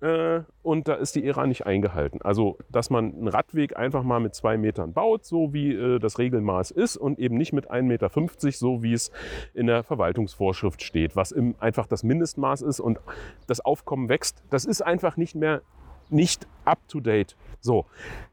[0.00, 2.20] äh, und da ist die ERA nicht eingehalten.
[2.22, 6.18] Also, dass man einen Radweg einfach mal mit zwei Metern baut, so wie äh, das
[6.18, 8.10] Regelmaß ist und eben nicht mit 1,50 Meter,
[8.52, 9.10] so wie es
[9.54, 13.00] in der Verwaltungsvorschrift steht, was im, einfach das Mindestmaß ist und
[13.46, 14.42] das Aufkommen wächst.
[14.50, 15.62] Das ist einfach nicht mehr
[16.10, 17.36] nicht up to date.
[17.60, 17.84] So,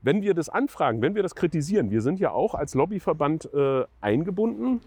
[0.01, 3.83] wenn wir das anfragen, wenn wir das kritisieren, wir sind ja auch als Lobbyverband äh,
[4.01, 4.81] eingebunden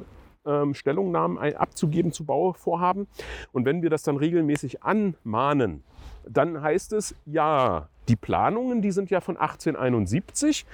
[0.47, 3.07] ähm, Stellungnahmen abzugeben zu Bauvorhaben.
[3.53, 5.83] Und wenn wir das dann regelmäßig anmahnen,
[6.31, 10.67] dann heißt es, ja, die Planungen, die sind ja von 1871.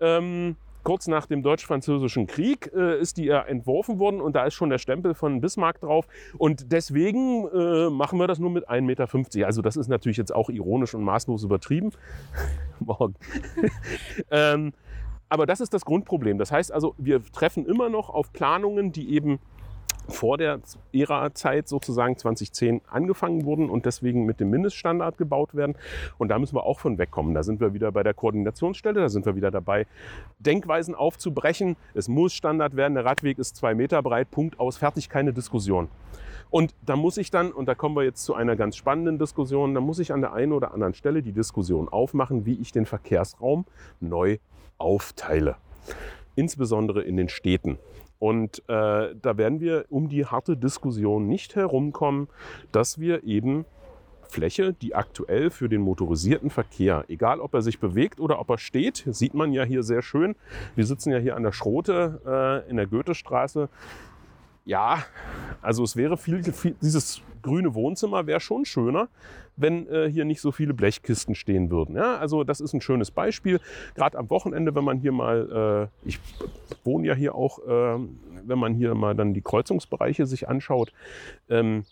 [0.00, 4.54] Ähm, kurz nach dem Deutsch-Französischen Krieg äh, ist die ja entworfen worden und da ist
[4.54, 6.06] schon der Stempel von Bismarck drauf.
[6.38, 9.46] Und deswegen äh, machen wir das nur mit 1,50 Meter.
[9.46, 11.92] Also das ist natürlich jetzt auch ironisch und maßlos übertrieben.
[12.80, 13.14] Morgen.
[14.30, 14.72] ähm,
[15.28, 16.36] aber das ist das Grundproblem.
[16.36, 19.38] Das heißt also, wir treffen immer noch auf Planungen, die eben
[20.08, 20.60] vor der
[20.92, 25.76] Ära-Zeit sozusagen 2010 angefangen wurden und deswegen mit dem Mindeststandard gebaut werden.
[26.18, 27.34] Und da müssen wir auch von wegkommen.
[27.34, 29.86] Da sind wir wieder bei der Koordinationsstelle, da sind wir wieder dabei,
[30.38, 31.76] Denkweisen aufzubrechen.
[31.94, 35.88] Es muss Standard werden, der Radweg ist zwei Meter breit, Punkt aus, fertig, keine Diskussion.
[36.50, 39.74] Und da muss ich dann, und da kommen wir jetzt zu einer ganz spannenden Diskussion,
[39.74, 42.84] da muss ich an der einen oder anderen Stelle die Diskussion aufmachen, wie ich den
[42.84, 43.64] Verkehrsraum
[44.00, 44.36] neu
[44.76, 45.56] aufteile.
[46.34, 47.78] Insbesondere in den Städten.
[48.22, 52.28] Und äh, da werden wir um die harte Diskussion nicht herumkommen,
[52.70, 53.64] dass wir eben
[54.22, 58.58] Fläche, die aktuell für den motorisierten Verkehr, egal ob er sich bewegt oder ob er
[58.58, 60.36] steht, sieht man ja hier sehr schön.
[60.76, 63.68] Wir sitzen ja hier an der Schrote äh, in der Goethestraße.
[64.64, 65.04] Ja,
[65.60, 69.08] also es wäre viel, viel dieses grüne Wohnzimmer wäre schon schöner,
[69.56, 71.96] wenn äh, hier nicht so viele Blechkisten stehen würden.
[71.96, 73.60] Ja, also das ist ein schönes Beispiel.
[73.94, 76.20] Gerade am Wochenende, wenn man hier mal, äh, ich
[76.84, 77.98] wohne ja hier auch, äh,
[78.44, 80.92] wenn man hier mal dann die Kreuzungsbereiche sich anschaut.
[81.50, 81.84] Ähm,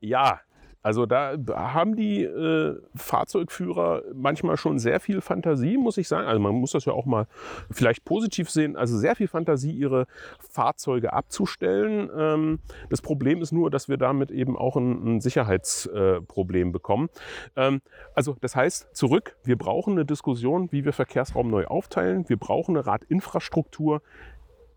[0.00, 0.40] ja,
[0.86, 6.28] also da haben die äh, Fahrzeugführer manchmal schon sehr viel Fantasie, muss ich sagen.
[6.28, 7.26] Also man muss das ja auch mal
[7.72, 8.76] vielleicht positiv sehen.
[8.76, 10.06] Also sehr viel Fantasie, ihre
[10.38, 12.08] Fahrzeuge abzustellen.
[12.16, 17.08] Ähm, das Problem ist nur, dass wir damit eben auch ein, ein Sicherheitsproblem äh, bekommen.
[17.56, 17.80] Ähm,
[18.14, 22.28] also das heißt, zurück, wir brauchen eine Diskussion, wie wir Verkehrsraum neu aufteilen.
[22.28, 24.02] Wir brauchen eine Radinfrastruktur,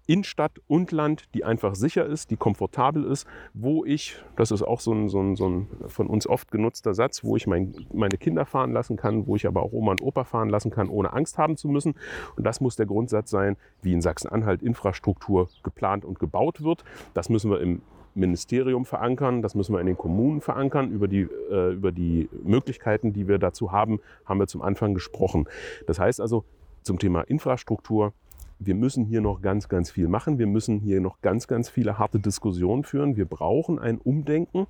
[0.10, 4.64] in Stadt und Land, die einfach sicher ist, die komfortabel ist, wo ich, das ist
[4.64, 7.76] auch so ein, so ein, so ein von uns oft genutzter Satz, wo ich mein,
[7.94, 10.90] meine Kinder fahren lassen kann, wo ich aber auch Oma und Opa fahren lassen kann,
[10.90, 11.94] ohne Angst haben zu müssen.
[12.36, 16.84] Und das muss der Grundsatz sein, wie in Sachsen-Anhalt Infrastruktur geplant und gebaut wird.
[17.14, 17.84] Das müssen wir im
[18.16, 20.90] Ministerium verankern, das müssen wir in den Kommunen verankern.
[20.90, 25.48] Über die, äh, über die Möglichkeiten, die wir dazu haben, haben wir zum Anfang gesprochen.
[25.86, 26.46] Das heißt also,
[26.82, 28.14] zum Thema Infrastruktur
[28.60, 30.38] wir müssen hier noch ganz, ganz viel machen.
[30.38, 33.16] Wir müssen hier noch ganz, ganz viele harte Diskussionen führen.
[33.16, 34.68] Wir brauchen ein Umdenken.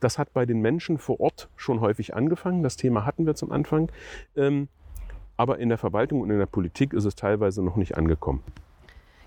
[0.00, 2.62] Das hat bei den Menschen vor Ort schon häufig angefangen.
[2.62, 3.90] Das Thema hatten wir zum Anfang.
[4.36, 4.68] Ähm,
[5.36, 8.42] aber in der Verwaltung und in der Politik ist es teilweise noch nicht angekommen.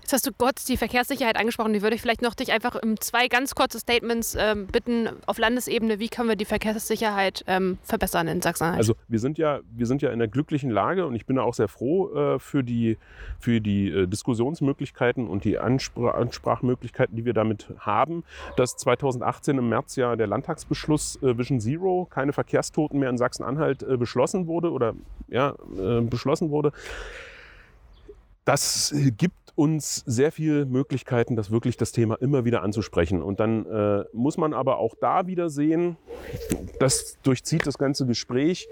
[0.02, 1.72] Jetzt hast du Gott die Verkehrssicherheit angesprochen.
[1.72, 5.38] Die würde ich vielleicht noch dich einfach in zwei ganz kurze Statements ähm, bitten auf
[5.38, 6.00] Landesebene.
[6.00, 8.78] Wie können wir die Verkehrssicherheit ähm, verbessern in Sachsen-Anhalt?
[8.78, 11.54] Also wir sind ja, wir sind ja in einer glücklichen Lage und ich bin auch
[11.54, 12.98] sehr froh äh, für die,
[13.38, 18.24] für die äh, Diskussionsmöglichkeiten und die Anspr Ansprachmöglichkeiten, die wir damit haben,
[18.56, 23.84] dass 2018 im März ja der Landtagsbeschluss äh, Vision Zero, keine Verkehrstoten mehr in Sachsen-Anhalt
[23.84, 24.94] äh, beschlossen wurde oder
[25.28, 26.72] ja, äh, beschlossen wurde.
[28.44, 33.22] Das gibt uns sehr viele Möglichkeiten, das wirklich das Thema immer wieder anzusprechen.
[33.22, 35.96] Und dann äh, muss man aber auch da wieder sehen,
[36.78, 38.68] das durchzieht das ganze Gespräch,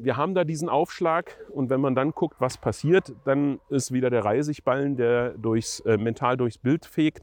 [0.00, 4.10] wir haben da diesen Aufschlag und wenn man dann guckt, was passiert, dann ist wieder
[4.10, 7.22] der Reisigballen, der durchs, äh, mental durchs Bild fegt.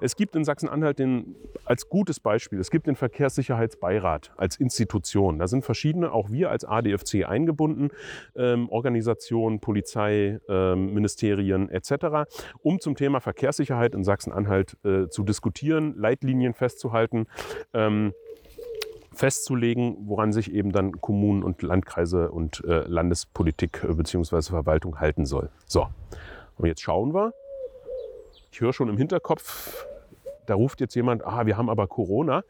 [0.00, 0.96] Es gibt in Sachsen-Anhalt
[1.64, 5.38] als gutes Beispiel, es gibt den Verkehrssicherheitsbeirat als Institution.
[5.38, 7.90] Da sind verschiedene, auch wir als ADFC eingebunden,
[8.34, 12.15] ähm, Organisationen, Polizei, ähm, Ministerien etc.,
[12.62, 17.26] um zum Thema Verkehrssicherheit in Sachsen-Anhalt äh, zu diskutieren, Leitlinien festzuhalten.
[17.74, 18.14] Ähm,
[19.12, 24.42] festzulegen, woran sich eben dann Kommunen und Landkreise und äh, Landespolitik äh, bzw.
[24.42, 25.48] Verwaltung halten soll.
[25.66, 25.88] So,
[26.56, 27.32] und jetzt schauen wir.
[28.52, 29.86] Ich höre schon im Hinterkopf,
[30.46, 32.42] da ruft jetzt jemand, ah, wir haben aber Corona.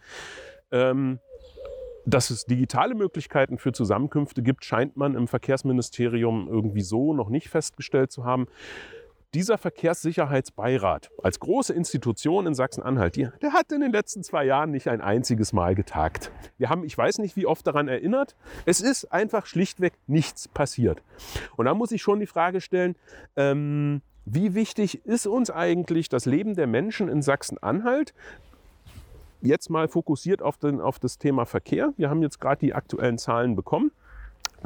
[0.71, 1.21] Ähm,
[2.07, 7.49] dass es digitale Möglichkeiten für Zusammenkünfte gibt, scheint man im Verkehrsministerium irgendwie so noch nicht
[7.49, 8.47] festgestellt zu haben.
[9.37, 14.89] Dieser Verkehrssicherheitsbeirat als große Institution in Sachsen-Anhalt, der hat in den letzten zwei Jahren nicht
[14.89, 16.31] ein einziges Mal getagt.
[16.57, 18.35] Wir haben, ich weiß nicht, wie oft daran erinnert,
[18.65, 21.03] es ist einfach schlichtweg nichts passiert.
[21.55, 22.97] Und da muss ich schon die Frage stellen,
[23.37, 28.15] ähm, wie wichtig ist uns eigentlich das Leben der Menschen in Sachsen-Anhalt?
[29.43, 31.93] Jetzt mal fokussiert auf, den, auf das Thema Verkehr.
[31.99, 33.93] Wir haben jetzt gerade die aktuellen Zahlen bekommen.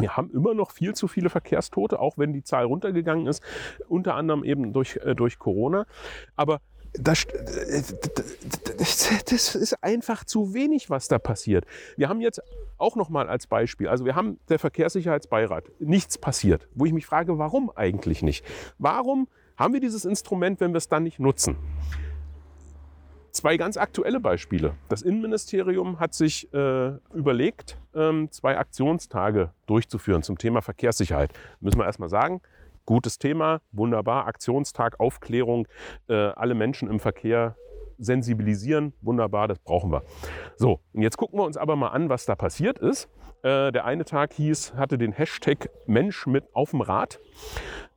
[0.01, 3.43] Wir haben immer noch viel zu viele Verkehrstote, auch wenn die Zahl runtergegangen ist,
[3.89, 5.87] unter anderem eben durch, äh, durch Corona.
[6.37, 6.61] Aber
[6.93, 7.27] das,
[9.27, 11.65] das, ist einfach zu wenig, was da passiert.
[11.97, 12.43] Wir haben jetzt
[12.79, 17.07] auch noch mal als Beispiel, also wir haben der Verkehrssicherheitsbeirat, nichts passiert, wo ich mich
[17.07, 18.45] frage, warum eigentlich nicht?
[18.79, 21.57] Warum haben wir dieses Instrument, wenn wir es dann nicht nutzen?
[23.33, 24.75] Zwei ganz aktuelle Beispiele.
[24.89, 31.33] Das Innenministerium hat sich äh, überlegt, ähm, zwei Aktionstage durchzuführen zum Thema Verkehrssicherheit.
[31.61, 32.41] Müssen wir erstmal sagen,
[32.87, 35.69] gutes Thema, wunderbar, Aktionstag, Aufklärung,
[36.09, 37.55] äh, alle Menschen im Verkehr
[37.99, 40.03] sensibilisieren, wunderbar, das brauchen wir.
[40.57, 43.09] So, und jetzt gucken wir uns aber mal an, was da passiert ist.
[43.43, 47.21] Äh, der eine Tag hieß, hatte den Hashtag Mensch mit auf dem Rad.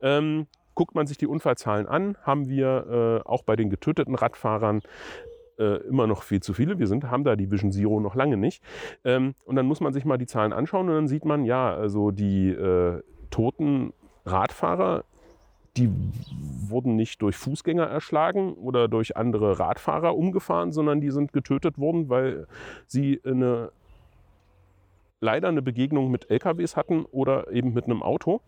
[0.00, 4.82] Ähm, Guckt man sich die Unfallzahlen an, haben wir äh, auch bei den getöteten Radfahrern
[5.58, 6.78] äh, immer noch viel zu viele.
[6.78, 8.62] Wir sind, haben da die Vision Zero noch lange nicht.
[9.04, 11.74] Ähm, und dann muss man sich mal die Zahlen anschauen und dann sieht man, ja,
[11.74, 13.92] also die äh, toten
[14.24, 15.04] Radfahrer,
[15.76, 15.90] die
[16.68, 22.08] wurden nicht durch Fußgänger erschlagen oder durch andere Radfahrer umgefahren, sondern die sind getötet worden,
[22.08, 22.46] weil
[22.86, 23.72] sie eine
[25.20, 28.40] leider eine Begegnung mit LKWs hatten oder eben mit einem Auto.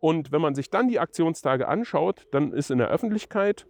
[0.00, 3.66] Und wenn man sich dann die Aktionstage anschaut, dann ist in der Öffentlichkeit,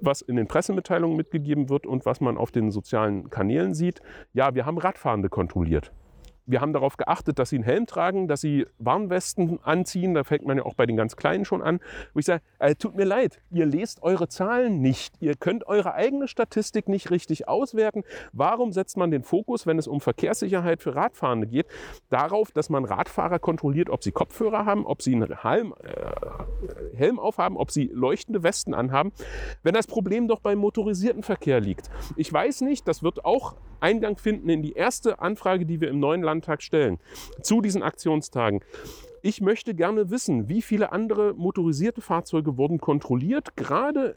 [0.00, 4.00] was in den Pressemitteilungen mitgegeben wird und was man auf den sozialen Kanälen sieht,
[4.32, 5.92] ja, wir haben Radfahrende kontrolliert
[6.48, 10.14] wir haben darauf geachtet, dass sie einen Helm tragen, dass sie Warnwesten anziehen.
[10.14, 11.78] Da fängt man ja auch bei den ganz Kleinen schon an.
[12.14, 15.14] Wo ich sage, äh, tut mir leid, ihr lest eure Zahlen nicht.
[15.20, 18.02] Ihr könnt eure eigene Statistik nicht richtig auswerten.
[18.32, 21.66] Warum setzt man den Fokus, wenn es um Verkehrssicherheit für Radfahrende geht,
[22.08, 27.18] darauf, dass man Radfahrer kontrolliert, ob sie Kopfhörer haben, ob sie einen Helm, äh, Helm
[27.18, 29.12] aufhaben, ob sie leuchtende Westen anhaben,
[29.62, 31.90] wenn das Problem doch beim motorisierten Verkehr liegt.
[32.16, 36.00] Ich weiß nicht, das wird auch Eingang finden in die erste Anfrage, die wir im
[36.00, 36.98] neuen Landtag stellen,
[37.42, 38.60] zu diesen Aktionstagen.
[39.22, 44.16] Ich möchte gerne wissen, wie viele andere motorisierte Fahrzeuge wurden kontrolliert, gerade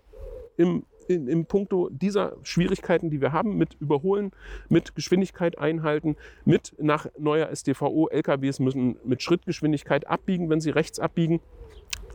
[0.58, 4.32] im in, im Punkto dieser Schwierigkeiten, die wir haben mit Überholen,
[4.70, 11.00] mit Geschwindigkeit einhalten, mit nach neuer STVO, LKWs müssen mit Schrittgeschwindigkeit abbiegen, wenn sie rechts
[11.00, 11.42] abbiegen.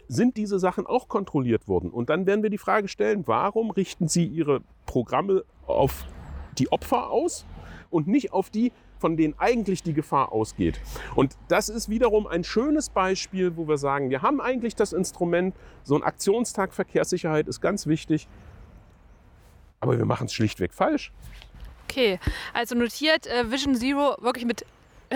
[0.09, 1.91] Sind diese Sachen auch kontrolliert worden?
[1.91, 6.05] Und dann werden wir die Frage stellen, warum richten Sie Ihre Programme auf
[6.59, 7.45] die Opfer aus
[7.91, 10.81] und nicht auf die, von denen eigentlich die Gefahr ausgeht.
[11.15, 15.55] Und das ist wiederum ein schönes Beispiel, wo wir sagen, wir haben eigentlich das Instrument,
[15.83, 18.29] so ein Aktionstag Verkehrssicherheit ist ganz wichtig,
[19.81, 21.13] aber wir machen es schlichtweg falsch.
[21.89, 22.19] Okay,
[22.53, 24.67] also notiert äh, Vision Zero wirklich mit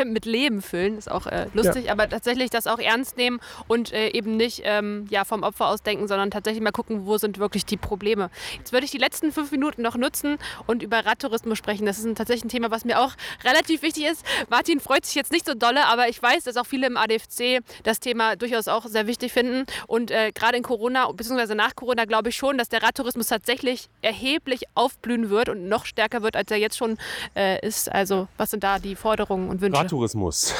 [0.05, 1.93] mit Leben füllen, ist auch äh, lustig, ja.
[1.93, 5.83] aber tatsächlich das auch ernst nehmen und äh, eben nicht ähm, ja, vom Opfer aus
[5.83, 8.31] denken, sondern tatsächlich mal gucken, wo sind wirklich die Probleme.
[8.59, 11.87] Jetzt würde ich die letzten fünf Minuten noch nutzen und über Radtourismus sprechen.
[11.87, 13.15] Das ist ein, tatsächlich ein Thema, was mir auch
[13.45, 14.25] relativ wichtig ist.
[14.49, 17.61] Martin freut sich jetzt nicht so dolle, aber ich weiß, dass auch viele im ADFC
[17.83, 22.05] das Thema durchaus auch sehr wichtig finden und äh, gerade in Corona, beziehungsweise nach Corona,
[22.05, 26.51] glaube ich schon, dass der Radtourismus tatsächlich erheblich aufblühen wird und noch stärker wird, als
[26.51, 26.99] er jetzt schon
[27.35, 27.91] äh, ist.
[27.91, 29.80] Also was sind da die Forderungen und Wünsche?
[29.81, 30.55] Radtourismus.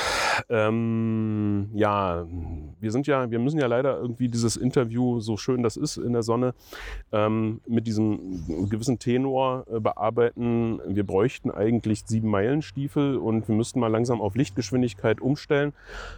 [0.49, 2.27] Ähm, ja,
[2.81, 6.13] wir sind ja, wir müssen ja leider irgendwie dieses Interview, so schön das ist in
[6.13, 6.55] der Sonne,
[7.13, 10.81] ähm, mit diesem gewissen Tenor äh, bearbeiten.
[10.87, 15.73] Wir bräuchten eigentlich sieben Meilenstiefel und wir müssten mal langsam auf Lichtgeschwindigkeit umstellen.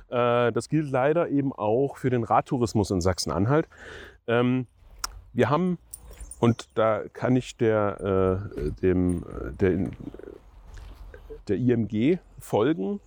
[0.08, 3.68] Äh, das gilt leider eben auch für den Radtourismus in Sachsen-Anhalt.
[4.26, 4.66] Ähm,
[5.32, 5.78] wir haben
[6.42, 9.90] und da kann ich der, äh, dem, äh, der,
[11.48, 13.00] der IMG folgen,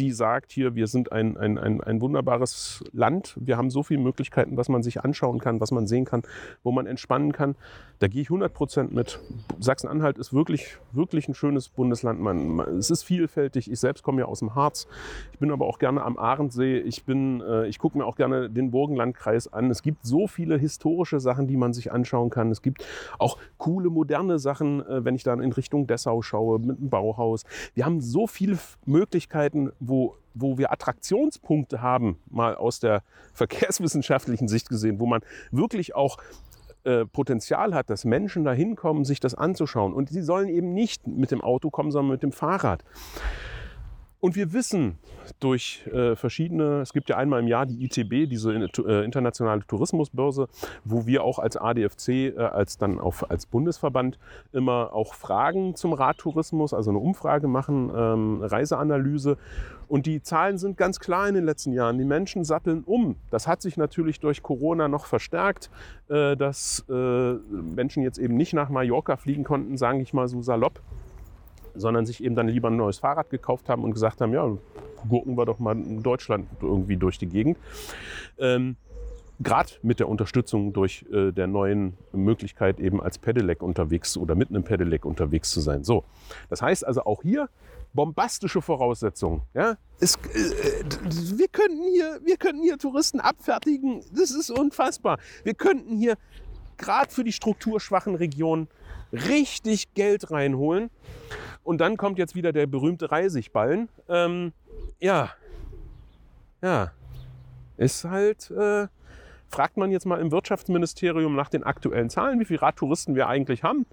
[0.00, 4.00] die sagt hier, wir sind ein, ein, ein, ein wunderbares Land, wir haben so viele
[4.00, 6.22] Möglichkeiten, was man sich anschauen kann, was man sehen kann,
[6.62, 7.54] wo man entspannen kann.
[7.98, 9.20] Da gehe ich 100 Prozent mit.
[9.58, 12.18] Sachsen-Anhalt ist wirklich, wirklich ein schönes Bundesland.
[12.18, 13.70] Man, es ist vielfältig.
[13.70, 14.88] Ich selbst komme ja aus dem Harz.
[15.32, 16.78] Ich bin aber auch gerne am Ahrensee.
[16.78, 19.70] Ich, äh, ich gucke mir auch gerne den Burgenlandkreis an.
[19.70, 22.50] Es gibt so viele historische Sachen, die man sich anschauen kann.
[22.50, 22.86] Es gibt
[23.18, 27.44] auch coole, moderne Sachen, äh, wenn ich dann in Richtung Dessau schaue, mit dem Bauhaus.
[27.74, 33.02] Wir haben so viele Möglichkeiten, wo wo wir Attraktionspunkte haben, mal aus der
[33.34, 36.18] verkehrswissenschaftlichen Sicht gesehen, wo man wirklich auch
[36.84, 39.92] äh, Potenzial hat, dass Menschen da hinkommen, sich das anzuschauen.
[39.92, 42.84] Und sie sollen eben nicht mit dem Auto kommen, sondern mit dem Fahrrad.
[44.20, 44.98] Und wir wissen
[45.38, 50.48] durch äh, verschiedene, es gibt ja einmal im Jahr die ITB, diese äh, internationale Tourismusbörse,
[50.84, 54.18] wo wir auch als ADFC, äh, als dann auf, als Bundesverband
[54.52, 59.38] immer auch Fragen zum Radtourismus, also eine Umfrage machen, ähm, Reiseanalyse.
[59.88, 61.96] Und die Zahlen sind ganz klar in den letzten Jahren.
[61.96, 63.16] Die Menschen satteln um.
[63.30, 65.70] Das hat sich natürlich durch Corona noch verstärkt,
[66.08, 70.42] äh, dass äh, Menschen jetzt eben nicht nach Mallorca fliegen konnten, sage ich mal so
[70.42, 70.82] salopp
[71.74, 74.48] sondern sich eben dann lieber ein neues Fahrrad gekauft haben und gesagt haben, ja,
[75.08, 77.58] gurken wir doch mal in Deutschland irgendwie durch die Gegend.
[78.38, 78.76] Ähm,
[79.42, 84.50] Gerade mit der Unterstützung durch äh, der neuen Möglichkeit, eben als Pedelec unterwegs oder mit
[84.50, 85.82] einem Pedelec unterwegs zu sein.
[85.82, 86.04] So,
[86.50, 87.48] das heißt also auch hier
[87.94, 89.40] bombastische Voraussetzungen.
[89.54, 89.76] Ja?
[89.98, 90.84] Es, äh,
[91.38, 94.02] wir, könnten hier, wir könnten hier Touristen abfertigen.
[94.12, 95.18] Das ist unfassbar.
[95.42, 96.16] Wir könnten hier
[96.76, 98.68] gerade für die strukturschwachen Regionen
[99.12, 100.90] richtig Geld reinholen.
[101.62, 103.88] Und dann kommt jetzt wieder der berühmte Reisigballen.
[104.08, 104.52] Ähm,
[104.98, 105.30] ja,
[106.62, 106.92] ja,
[107.76, 108.86] ist halt, äh,
[109.48, 113.62] fragt man jetzt mal im Wirtschaftsministerium nach den aktuellen Zahlen, wie viele Radtouristen wir eigentlich
[113.62, 113.86] haben,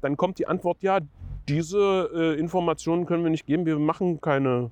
[0.00, 1.00] dann kommt die Antwort, ja,
[1.48, 4.70] diese äh, Informationen können wir nicht geben, wir machen keine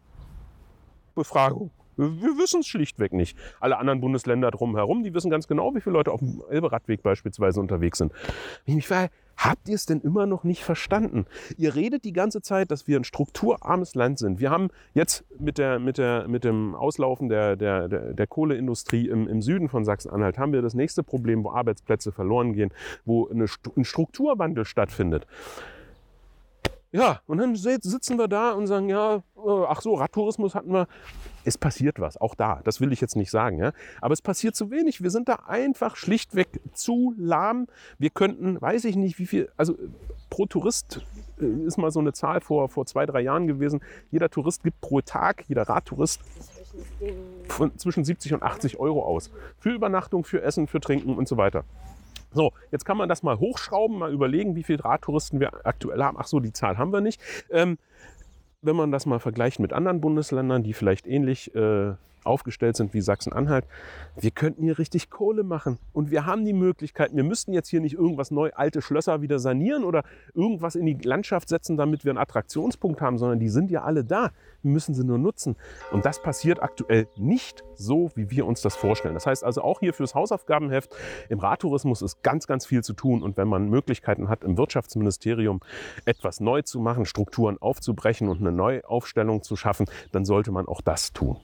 [1.14, 1.70] Befragung.
[2.00, 3.36] Wir wissen es schlichtweg nicht.
[3.60, 7.60] Alle anderen Bundesländer drumherum, die wissen ganz genau, wie viele Leute auf dem Elberadweg beispielsweise
[7.60, 8.12] unterwegs sind.
[8.64, 11.26] Ich mich frage, habt ihr es denn immer noch nicht verstanden?
[11.58, 14.40] Ihr redet die ganze Zeit, dass wir ein strukturarmes Land sind.
[14.40, 19.06] Wir haben jetzt mit, der, mit, der, mit dem Auslaufen der, der, der, der Kohleindustrie
[19.06, 22.70] im, im Süden von Sachsen-Anhalt haben wir das nächste Problem, wo Arbeitsplätze verloren gehen,
[23.04, 23.44] wo eine,
[23.76, 25.26] ein Strukturwandel stattfindet.
[26.92, 30.88] Ja, und dann sitzen wir da und sagen, ja, äh, ach so, Radtourismus hatten wir.
[31.44, 33.58] Es passiert was, auch da, das will ich jetzt nicht sagen.
[33.58, 33.72] Ja?
[34.00, 35.02] Aber es passiert zu wenig.
[35.02, 37.66] Wir sind da einfach schlichtweg zu lahm.
[37.98, 39.76] Wir könnten, weiß ich nicht, wie viel, also
[40.28, 41.04] pro Tourist
[41.40, 43.80] äh, ist mal so eine Zahl vor, vor zwei, drei Jahren gewesen.
[44.10, 46.20] Jeder Tourist gibt pro Tag, jeder Radtourist,
[47.48, 49.30] von zwischen 70 und 80 Euro aus.
[49.58, 51.64] Für Übernachtung, für Essen, für Trinken und so weiter.
[52.32, 56.16] So, jetzt kann man das mal hochschrauben, mal überlegen, wie viele Radtouristen wir aktuell haben.
[56.18, 57.20] Ach so, die Zahl haben wir nicht.
[57.50, 57.76] Ähm,
[58.62, 61.94] wenn man das mal vergleicht mit anderen Bundesländern, die vielleicht ähnlich äh,
[62.24, 63.66] aufgestellt sind wie Sachsen-Anhalt,
[64.16, 65.78] wir könnten hier richtig Kohle machen.
[65.92, 67.16] Und wir haben die Möglichkeiten.
[67.16, 70.04] Wir müssten jetzt hier nicht irgendwas neu, alte Schlösser wieder sanieren oder
[70.34, 74.04] irgendwas in die Landschaft setzen, damit wir einen Attraktionspunkt haben, sondern die sind ja alle
[74.04, 74.30] da.
[74.62, 75.56] Wir müssen sie nur nutzen.
[75.90, 79.14] Und das passiert aktuell nicht so, wie wir uns das vorstellen.
[79.14, 80.94] Das heißt also auch hier fürs Hausaufgabenheft
[81.28, 83.22] im Radtourismus ist ganz, ganz viel zu tun.
[83.22, 85.60] Und wenn man Möglichkeiten hat, im Wirtschaftsministerium
[86.04, 90.80] etwas neu zu machen, Strukturen aufzubrechen und eine Neuaufstellung zu schaffen, dann sollte man auch
[90.80, 91.38] das tun.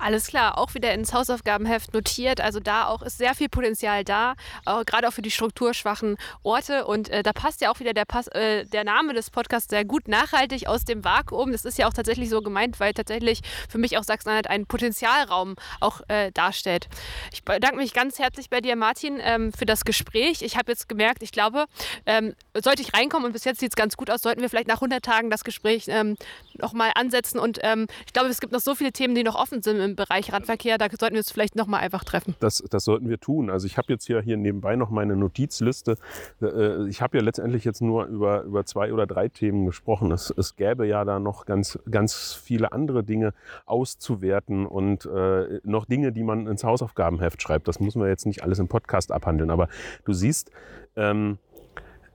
[0.00, 2.40] Alles klar, auch wieder ins Hausaufgabenheft notiert.
[2.40, 4.34] Also da auch ist sehr viel Potenzial da,
[4.64, 6.86] äh, gerade auch für die strukturschwachen Orte.
[6.86, 9.84] Und äh, da passt ja auch wieder der, Pass, äh, der Name des Podcasts sehr
[9.84, 11.50] gut, nachhaltig aus dem Vakuum.
[11.50, 15.56] Das ist ja auch tatsächlich so gemeint, weil tatsächlich für mich auch Sachsen-Anhalt einen Potenzialraum
[15.80, 16.88] auch äh, darstellt.
[17.32, 20.42] Ich bedanke mich ganz herzlich bei dir, Martin, ähm, für das Gespräch.
[20.42, 21.66] Ich habe jetzt gemerkt, ich glaube,
[22.06, 24.68] ähm, sollte ich reinkommen und bis jetzt sieht es ganz gut aus, sollten wir vielleicht
[24.68, 26.16] nach 100 Tagen das Gespräch ähm,
[26.54, 27.40] nochmal ansetzen.
[27.40, 29.96] Und ähm, ich glaube, es gibt noch so viele Themen, die noch offen sind im
[29.96, 30.78] Bereich Radverkehr.
[30.78, 32.34] Da sollten wir uns vielleicht noch mal einfach treffen.
[32.40, 33.50] Das, das sollten wir tun.
[33.50, 35.96] Also ich habe jetzt hier, hier nebenbei noch meine Notizliste.
[36.42, 40.12] Äh, ich habe ja letztendlich jetzt nur über, über zwei oder drei Themen gesprochen.
[40.12, 43.34] Es, es gäbe ja da noch ganz, ganz viele andere Dinge
[43.66, 47.68] auszuwerten und äh, noch Dinge, die man ins Hausaufgabenheft schreibt.
[47.68, 49.50] Das muss man jetzt nicht alles im Podcast abhandeln.
[49.50, 49.68] Aber
[50.04, 50.50] du siehst,
[50.96, 51.38] ähm,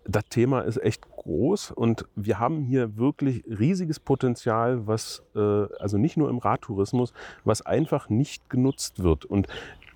[0.06, 5.98] das Thema ist echt groß und wir haben hier wirklich riesiges Potenzial, was äh, also
[5.98, 9.26] nicht nur im Radtourismus, was einfach nicht genutzt wird.
[9.26, 9.48] Und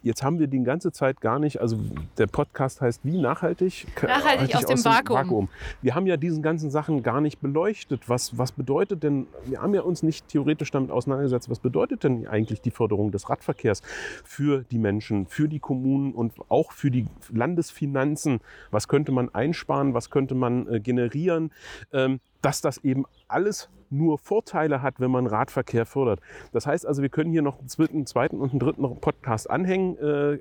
[0.04, 1.78] Jetzt haben wir die ganze Zeit gar nicht, also
[2.18, 3.88] der Podcast heißt wie nachhaltig?
[4.02, 5.18] Nachhaltig aus, aus, dem, Vakuum.
[5.18, 5.50] Vakuum.
[5.82, 8.08] Wir haben ja diesen ganzen Sachen gar nicht beleuchtet.
[8.08, 12.28] Was, was bedeutet denn, wir haben ja uns nicht theoretisch damit auseinandergesetzt, was bedeutet denn
[12.28, 13.82] eigentlich die Förderung des Radverkehrs
[14.24, 18.40] für die Menschen, für die Kommunen und auch für die Landesfinanzen?
[18.72, 21.52] Was könnte man einsparen, was könnte man äh, generieren?
[21.92, 26.20] Ähm, dass das eben alles nur Vorteile hat, wenn man Radverkehr fördert.
[26.52, 30.34] Das heißt also, wir können hier noch einen zweiten und einen dritten Podcast anhängen äh,
[30.34, 30.40] äh,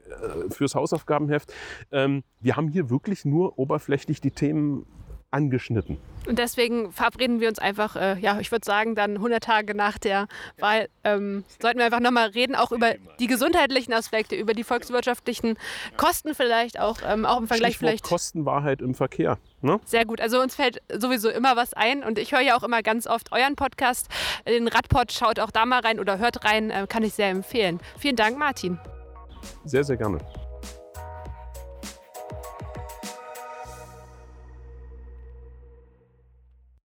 [0.50, 1.52] fürs Hausaufgabenheft.
[1.92, 4.86] Ähm, wir haben hier wirklich nur oberflächlich die Themen
[5.30, 5.98] angeschnitten.
[6.26, 9.98] Und deswegen verabreden wir uns einfach, äh, ja, ich würde sagen, dann 100 Tage nach
[9.98, 10.26] der
[10.58, 15.56] Wahl ähm, sollten wir einfach nochmal reden, auch über die gesundheitlichen Aspekte, über die volkswirtschaftlichen
[15.96, 18.04] Kosten vielleicht auch, ähm, auch im Vergleich Stichwort vielleicht.
[18.04, 19.38] Kostenwahrheit im Verkehr.
[19.62, 19.80] Ne?
[19.84, 20.20] Sehr gut.
[20.20, 23.32] Also uns fällt sowieso immer was ein und ich höre ja auch immer ganz oft
[23.32, 24.08] euren Podcast,
[24.48, 27.80] den Radpod, schaut auch da mal rein oder hört rein, äh, kann ich sehr empfehlen.
[27.98, 28.78] Vielen Dank, Martin.
[29.64, 30.18] Sehr, sehr gerne.